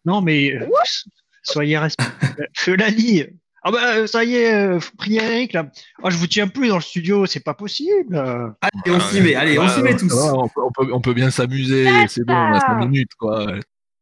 Non, 0.04 0.20
mais 0.22 0.54
euh, 0.54 0.66
soyez 1.42 1.78
respectueux. 1.78 2.46
Eulalie, 2.74 3.26
ah 3.62 3.70
bah, 3.72 3.78
euh, 3.96 4.06
ça 4.06 4.24
y 4.24 4.36
est, 4.36 4.54
euh, 4.54 4.78
prier 4.96 5.20
Eric, 5.22 5.52
là. 5.52 5.66
Ah, 6.02 6.10
je 6.10 6.16
vous 6.16 6.26
tiens 6.28 6.46
plus 6.48 6.68
dans 6.68 6.76
le 6.76 6.80
studio, 6.82 7.26
c'est 7.26 7.40
pas 7.44 7.54
possible. 7.54 8.14
euh. 8.16 8.48
Allez, 8.60 8.96
on 8.96 9.00
s'y 9.00 9.20
met, 9.20 9.34
allez, 9.34 9.58
on 9.58 9.68
s'y 9.68 9.82
met 9.82 9.96
tous. 9.96 10.12
Ouais, 10.12 10.30
on, 10.32 10.48
peut, 10.48 10.60
on 10.62 10.70
peut- 10.72 10.92
on 10.94 11.00
peut 11.00 11.14
bien 11.14 11.30
s'amuser, 11.30 11.86
c'est 12.08 12.24
bon, 12.24 12.34
on 12.34 12.52
a 12.54 12.60
5 12.60 12.76
minutes, 12.78 13.10
quoi. 13.18 13.44
ouais. 13.46 13.60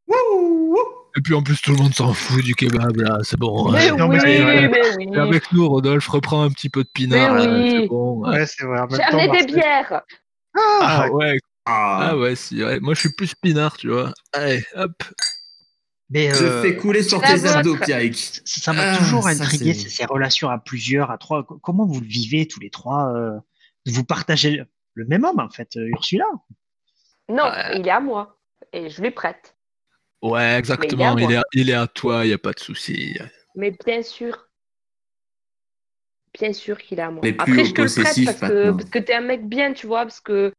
Wouh, 0.08 0.72
wouh. 0.74 0.78
Et 1.18 1.22
puis 1.22 1.32
en 1.32 1.42
plus, 1.42 1.60
tout 1.62 1.70
le 1.72 1.78
monde 1.78 1.94
s'en 1.94 2.12
fout 2.12 2.44
du 2.44 2.54
kebab, 2.54 2.94
là, 2.98 3.18
c'est 3.22 3.38
bon. 3.38 3.72
Mais 3.72 3.90
ouais. 3.90 4.02
oui, 4.02 4.18
mais 4.22 4.96
oui. 4.98 5.08
Et 5.14 5.18
avec 5.18 5.50
nous, 5.52 5.66
Rodolphe, 5.66 6.06
reprend 6.08 6.42
un 6.42 6.50
petit 6.50 6.68
peu 6.68 6.84
de 6.84 6.90
pinard, 6.92 7.34
oui. 7.40 7.70
c'est 7.80 7.86
bon. 7.88 8.18
ouais. 8.26 8.36
Ouais, 8.40 8.46
c'est 8.46 8.64
vrai. 8.66 8.86
des 9.30 9.46
bières. 9.52 10.02
Ah 10.54 11.08
ouais, 11.10 11.38
Ah, 11.64 12.08
ah 12.10 12.16
ouais, 12.18 12.36
si, 12.36 12.62
ouais. 12.62 12.78
moi 12.80 12.94
je 12.94 13.00
suis 13.00 13.12
plus 13.16 13.34
pinard, 13.34 13.76
tu 13.78 13.88
vois. 13.88 14.12
Allez, 14.34 14.62
hop. 14.74 14.92
Mais 16.10 16.32
Je 16.34 16.44
euh, 16.44 16.62
fais 16.62 16.76
couler 16.76 17.02
sur 17.02 17.20
tes 17.20 17.44
abdos. 17.46 17.76
Pierrick. 17.78 18.16
ça 18.16 18.40
ça 18.44 18.72
m'a 18.72 18.92
Ah, 18.92 18.98
toujours 18.98 19.26
intrigué, 19.26 19.74
ces, 19.74 20.04
relations 20.04 20.48
à 20.48 20.58
plusieurs, 20.58 21.10
à 21.10 21.18
trois. 21.18 21.44
Co- 21.44 21.58
Comment 21.58 21.84
vous 21.84 22.00
le 22.00 22.06
vivez 22.06 22.46
tous 22.46 22.60
les 22.60 22.70
trois 22.70 23.12
euh, 23.12 23.38
Vous 23.86 24.04
partagez 24.04 24.62
le 24.94 25.04
même 25.06 25.24
homme, 25.24 25.40
en 25.40 25.50
fait, 25.50 25.76
euh, 25.76 25.88
Ursula? 25.88 26.24
Non, 27.28 27.44
Ouais. 27.44 27.78
il 27.80 27.86
est 27.86 27.90
à 27.90 28.00
moi. 28.00 28.38
Et 28.72 28.88
je 28.88 29.02
lui 29.02 29.10
prête. 29.10 29.56
Ouais, 30.22 30.58
exactement, 30.58 31.16
il 31.18 31.24
il 31.24 31.32
est 31.32 31.36
à 31.36 31.40
à, 31.40 31.44
il 31.52 31.70
est 31.70 31.74
à 31.74 31.86
toi, 31.86 32.24
il 32.24 32.28
n'y 32.28 32.34
a 32.34 32.38
pas 32.38 32.52
de 32.52 32.60
souci. 32.60 33.18
Mais 33.56 33.76
bien 33.84 34.02
sûr. 34.02 34.46
Bien 36.38 36.52
sûr 36.52 36.78
qu'il 36.78 36.98
est 36.98 37.02
à 37.02 37.10
moi. 37.10 37.20
Mais 37.24 37.34
Après, 37.38 37.64
je 37.64 37.72
te 37.72 37.80
le 37.82 37.88
prête 37.88 38.24
parce 38.24 38.38
que, 38.40 38.44
maintenant. 38.64 38.76
parce 38.76 38.90
que 38.90 38.98
t'es 38.98 39.14
un 39.14 39.20
mec 39.22 39.48
bien, 39.48 39.72
tu 39.72 39.86
vois, 39.86 40.02
parce 40.02 40.20
que, 40.20 40.52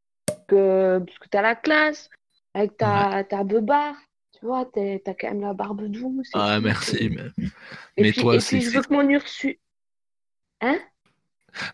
que, 0.47 0.99
parce 1.05 1.19
que 1.19 1.27
t'as 1.29 1.41
la 1.41 1.55
classe, 1.55 2.10
avec 2.53 2.77
ta, 2.77 3.23
ta 3.23 3.43
beubare, 3.43 3.95
tu 4.39 4.45
vois, 4.45 4.65
t'es- 4.65 5.02
t'as 5.04 5.13
quand 5.13 5.28
même 5.30 5.41
la 5.41 5.54
barbe 5.54 5.86
douce. 5.88 6.30
Ah, 6.34 6.58
tout. 6.58 6.63
merci. 6.63 7.10
Mais... 7.10 7.45
Et 7.97 8.04
mais 8.04 8.12
puis, 8.12 8.21
toi, 8.21 8.36
et 8.36 8.39
puis 8.39 8.62
je 8.62 8.69
veux 8.69 8.82
que 8.82 8.93
mon 8.93 9.08
Ursu. 9.10 9.60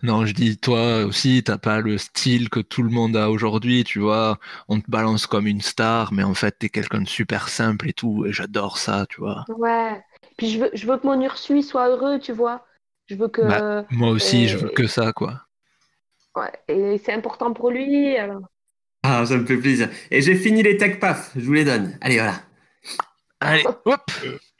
Non, 0.02 0.26
je 0.26 0.34
dis, 0.34 0.58
toi 0.58 1.04
aussi, 1.04 1.43
t'as 1.43 1.58
pas 1.58 1.82
le 1.82 1.97
style 1.97 2.49
que 2.49 2.60
tout 2.62 2.84
le 2.84 2.89
monde 2.89 3.17
a 3.17 3.30
aujourd'hui, 3.30 3.84
tu 3.84 3.99
vois. 3.99 4.39
On 4.69 4.80
te 4.80 4.89
balance 4.89 5.28
comme 5.28 5.47
une 5.47 5.62
star, 5.62 6.13
mais 6.13 6.23
en 6.23 6.34
fait, 6.34 6.58
t'es 6.58 6.69
quelqu'un 6.69 7.02
de 7.02 7.08
super 7.08 7.49
simple 7.49 7.89
et 7.89 7.93
tout, 7.93 8.26
et 8.26 8.32
j'adore 8.32 8.78
ça, 8.78 9.06
tu 9.10 9.19
vois. 9.19 9.45
Ouais. 9.49 10.02
Puis 10.38 10.52
je 10.52 10.60
veux, 10.60 10.69
je 10.73 10.88
veux 10.88 10.97
que 10.97 11.06
mon 11.06 11.19
Ursu 11.21 11.58
il 11.58 11.63
soit 11.63 11.89
heureux, 11.89 12.19
tu 12.19 12.32
vois. 12.32 12.65
Je 13.08 13.15
veux 13.15 13.28
que. 13.28 13.41
Bah. 13.41 13.86
Moi 13.91 14.10
aussi, 14.12 14.47
je 14.47 14.58
veux 14.58 14.69
que 14.69 14.88
ça, 14.88 15.12
quoi. 15.12 15.41
ouais. 16.36 16.52
Et 16.67 16.97
c'est 16.99 17.13
important 17.13 17.54
pour 17.54 17.71
lui. 17.71 18.15
alors. 18.17 18.43
Ah, 19.04 19.26
ça 19.26 19.38
me 19.38 19.45
fait 19.45 19.58
plaisir. 19.58 19.89
Et 20.12 20.21
j'ai 20.21 20.36
fini 20.36 20.63
les 20.63 20.78
tech 20.78 20.99
paf, 20.99 21.32
je 21.36 21.41
vous 21.45 21.54
les 21.54 21.65
donne. 21.65 21.97
Allez, 22.02 22.15
voilà. 22.17 22.41
Allez, 23.43 23.63
hop 23.86 24.01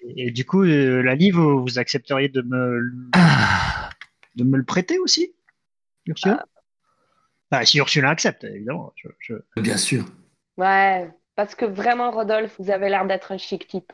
et, 0.06 0.28
et 0.28 0.32
du 0.32 0.46
coup, 0.46 0.64
euh, 0.64 1.02
Lali, 1.02 1.32
vous, 1.32 1.62
vous 1.62 1.80
accepteriez 1.80 2.30
de 2.30 2.42
me, 2.42 2.92
Ah. 3.14 3.90
de 4.36 4.44
me 4.44 4.58
le 4.58 4.64
prêter 4.66 5.00
aussi 5.00 5.34
Ursula 6.06 6.46
Ah, 7.52 7.66
Si 7.66 7.78
Ursula 7.78 8.10
accepte, 8.10 8.44
évidemment. 8.44 8.92
Je, 8.96 9.08
je- 9.20 9.62
Bien 9.62 9.78
sûr. 9.78 10.06
Ouais. 10.58 11.10
Parce 11.36 11.56
que 11.56 11.66
vraiment, 11.66 12.12
Rodolphe, 12.12 12.56
vous 12.60 12.70
avez 12.70 12.90
l'air 12.90 13.06
d'être 13.08 13.32
un 13.32 13.38
chic 13.38 13.68
type. 13.68 13.92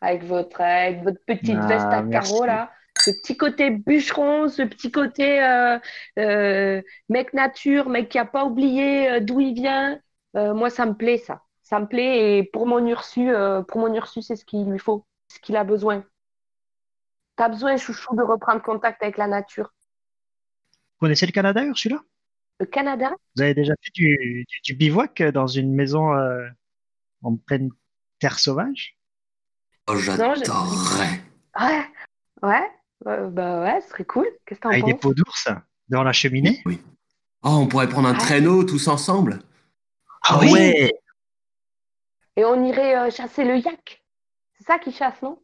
Avec 0.00 0.22
votre, 0.24 0.60
avec 0.60 1.02
votre 1.02 1.18
petite 1.26 1.58
Ah, 1.60 1.66
veste 1.66 1.86
à 1.86 2.02
merci. 2.02 2.30
carreaux, 2.32 2.46
là. 2.46 2.70
Ce 3.00 3.10
petit 3.10 3.36
côté 3.36 3.70
bûcheron, 3.70 4.48
ce 4.48 4.62
petit 4.62 4.90
côté 4.90 5.42
euh, 5.42 5.78
euh, 6.18 6.82
mec 7.08 7.32
nature, 7.32 7.88
mec 7.88 8.08
qui 8.08 8.18
a 8.18 8.24
pas 8.24 8.44
oublié 8.44 9.10
euh, 9.10 9.20
d'où 9.20 9.40
il 9.40 9.54
vient. 9.54 10.00
Euh, 10.36 10.52
moi, 10.54 10.68
ça 10.70 10.84
me 10.86 10.94
plaît, 10.94 11.18
ça. 11.18 11.42
Ça 11.68 11.78
me 11.80 11.86
plaît. 11.86 12.38
Et 12.38 12.44
pour 12.44 12.66
mon 12.66 12.84
Ursu, 12.86 13.30
euh, 13.30 13.60
pour 13.62 13.78
mon 13.80 13.92
Ursu, 13.94 14.22
c'est 14.22 14.36
ce 14.36 14.44
qu'il 14.46 14.70
lui 14.70 14.78
faut, 14.78 15.04
ce 15.28 15.38
qu'il 15.38 15.54
a 15.54 15.64
besoin. 15.64 16.02
T'as 17.36 17.50
besoin, 17.50 17.76
chouchou, 17.76 18.16
de 18.16 18.22
reprendre 18.22 18.62
contact 18.62 19.02
avec 19.02 19.18
la 19.18 19.26
nature. 19.26 19.74
Vous 20.94 21.06
connaissez 21.06 21.26
le 21.26 21.32
Canada, 21.32 21.62
Ursula? 21.62 22.00
Le 22.58 22.64
Canada, 22.66 23.12
Vous 23.36 23.42
avez 23.42 23.52
déjà 23.54 23.74
fait 23.82 23.90
du, 23.94 24.44
du, 24.48 24.60
du 24.64 24.74
bivouac 24.74 25.22
dans 25.22 25.46
une 25.46 25.74
maison 25.74 26.14
euh, 26.14 26.48
en 27.22 27.36
pleine 27.36 27.68
terre 28.18 28.38
sauvage? 28.38 28.96
Oh, 29.88 29.96
j'adorerais. 29.96 31.20
ouais, 31.60 31.84
ouais, 32.42 32.70
euh, 33.06 33.28
bah 33.28 33.60
ouais, 33.62 33.80
ce 33.82 33.90
serait 33.90 34.04
cool. 34.06 34.26
Qu'est-ce 34.46 34.58
que 34.58 34.62
t'en 34.64 34.70
Avec 34.70 34.86
des 34.86 34.92
penses? 34.92 35.00
peaux 35.02 35.14
d'ours 35.14 35.48
dans 35.88 36.02
la 36.02 36.12
cheminée? 36.12 36.62
Oui. 36.64 36.80
Oh, 37.42 37.50
on 37.60 37.68
pourrait 37.68 37.88
prendre 37.88 38.08
un 38.08 38.14
Ah. 38.14 38.18
traîneau 38.18 38.64
tous 38.64 38.88
ensemble. 38.88 39.40
Ah 40.22 40.38
oui 40.40 40.90
Et 42.38 42.44
on 42.44 42.64
irait 42.64 42.96
euh, 42.96 43.10
chasser 43.10 43.44
le 43.44 43.56
yak. 43.56 44.00
C'est 44.56 44.64
ça 44.64 44.78
qui 44.78 44.92
chasse, 44.92 45.20
non? 45.22 45.40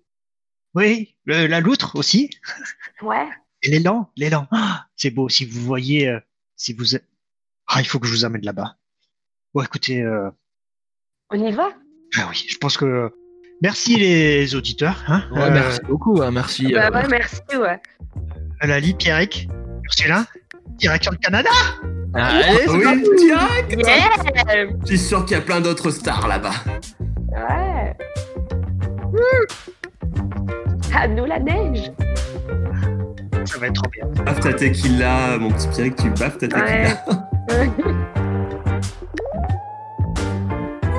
Oui, 0.76 1.16
le- 1.24 1.48
la 1.48 1.58
loutre 1.58 1.96
aussi. 1.96 2.30
Ouais. 3.02 3.26
Et 3.62 3.70
l'élan, 3.70 4.12
l'élan. 4.16 4.46
Ah, 4.52 4.86
c'est 4.94 5.10
beau. 5.10 5.28
Si 5.28 5.44
vous 5.44 5.60
voyez, 5.60 6.08
euh, 6.08 6.20
si 6.54 6.72
vous, 6.72 6.94
ah, 7.66 7.80
il 7.80 7.84
faut 7.84 7.98
que 7.98 8.06
je 8.06 8.12
vous 8.12 8.24
amène 8.24 8.44
là-bas. 8.44 8.76
Bon, 9.54 9.62
écoutez, 9.64 10.02
euh, 10.02 10.30
On 11.30 11.44
y 11.44 11.50
va? 11.50 11.70
Ah 12.16 12.28
oui, 12.30 12.46
je 12.48 12.56
pense 12.58 12.76
que 12.76 13.12
merci 13.60 13.96
les 13.96 14.54
auditeurs. 14.54 15.02
Hein, 15.08 15.28
Ouais, 15.32 15.50
merci 15.50 15.80
beaucoup, 15.88 16.22
hein, 16.22 16.30
merci. 16.30 16.72
Bah 16.72 16.86
euh, 16.86 16.90
ouais, 16.92 17.08
merci, 17.08 17.40
ouais. 17.56 17.82
Lali, 18.62 18.94
Pierrick, 18.94 19.48
Ursula, 19.82 20.26
direction 20.78 21.10
le 21.10 21.18
Canada. 21.18 21.50
Allez, 22.14 22.44
c'est 22.64 22.70
Oui, 22.70 22.84
parti. 22.84 23.10
direct. 23.18 23.86
Yeah 23.86 24.66
Je 24.82 24.86
suis 24.86 24.98
sûr 24.98 25.24
qu'il 25.24 25.36
y 25.36 25.40
a 25.40 25.42
plein 25.42 25.60
d'autres 25.60 25.90
stars 25.90 26.28
là-bas. 26.28 26.52
Ouais. 27.32 27.96
À 30.96 31.08
nous 31.08 31.24
la 31.24 31.40
neige. 31.40 31.90
Ça 33.44 33.58
va 33.58 33.66
être 33.66 33.74
trop 33.82 33.90
bien. 33.90 34.06
Baf 34.24 34.38
ta 34.40 34.52
tequila, 34.54 35.38
mon 35.38 35.50
petit 35.50 35.68
Pierrick, 35.68 35.96
tu 35.96 36.08
baffes 36.10 36.38
ta 36.38 36.48
tequila. 36.48 37.04
Ouais. 37.50 37.70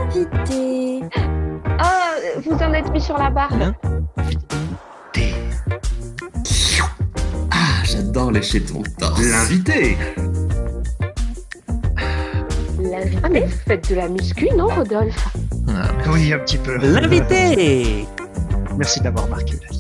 Invité. 0.06 1.02
Ah, 1.80 2.12
vous 2.44 2.54
en 2.58 2.74
êtes 2.74 2.92
mis 2.92 3.02
sur 3.02 3.18
la 3.18 3.30
barre. 3.30 3.52
Ah, 7.52 7.84
j'adore 7.84 8.32
lécher 8.32 8.62
ton 8.62 8.82
torse. 9.00 9.22
L'invité. 9.22 9.98
Ah, 13.26 13.30
mais 13.32 13.40
vous 13.42 13.58
faites 13.66 13.90
de 13.90 13.96
la 13.96 14.08
muscu, 14.08 14.48
non, 14.56 14.68
Rodolphe 14.68 15.34
Ah, 15.68 15.88
Oui, 16.12 16.32
un 16.32 16.38
petit 16.38 16.60
peu. 16.60 16.78
L'invité. 16.78 18.06
Merci 18.78 19.02
d'avoir 19.02 19.28
marqué. 19.28 19.54
Lali. 19.64 19.80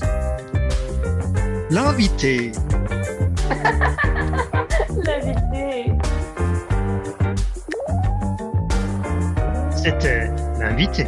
L'invité. 1.69 2.51
L'invité. 5.05 5.93
C'était 9.75 10.31
l'invité. 10.59 11.05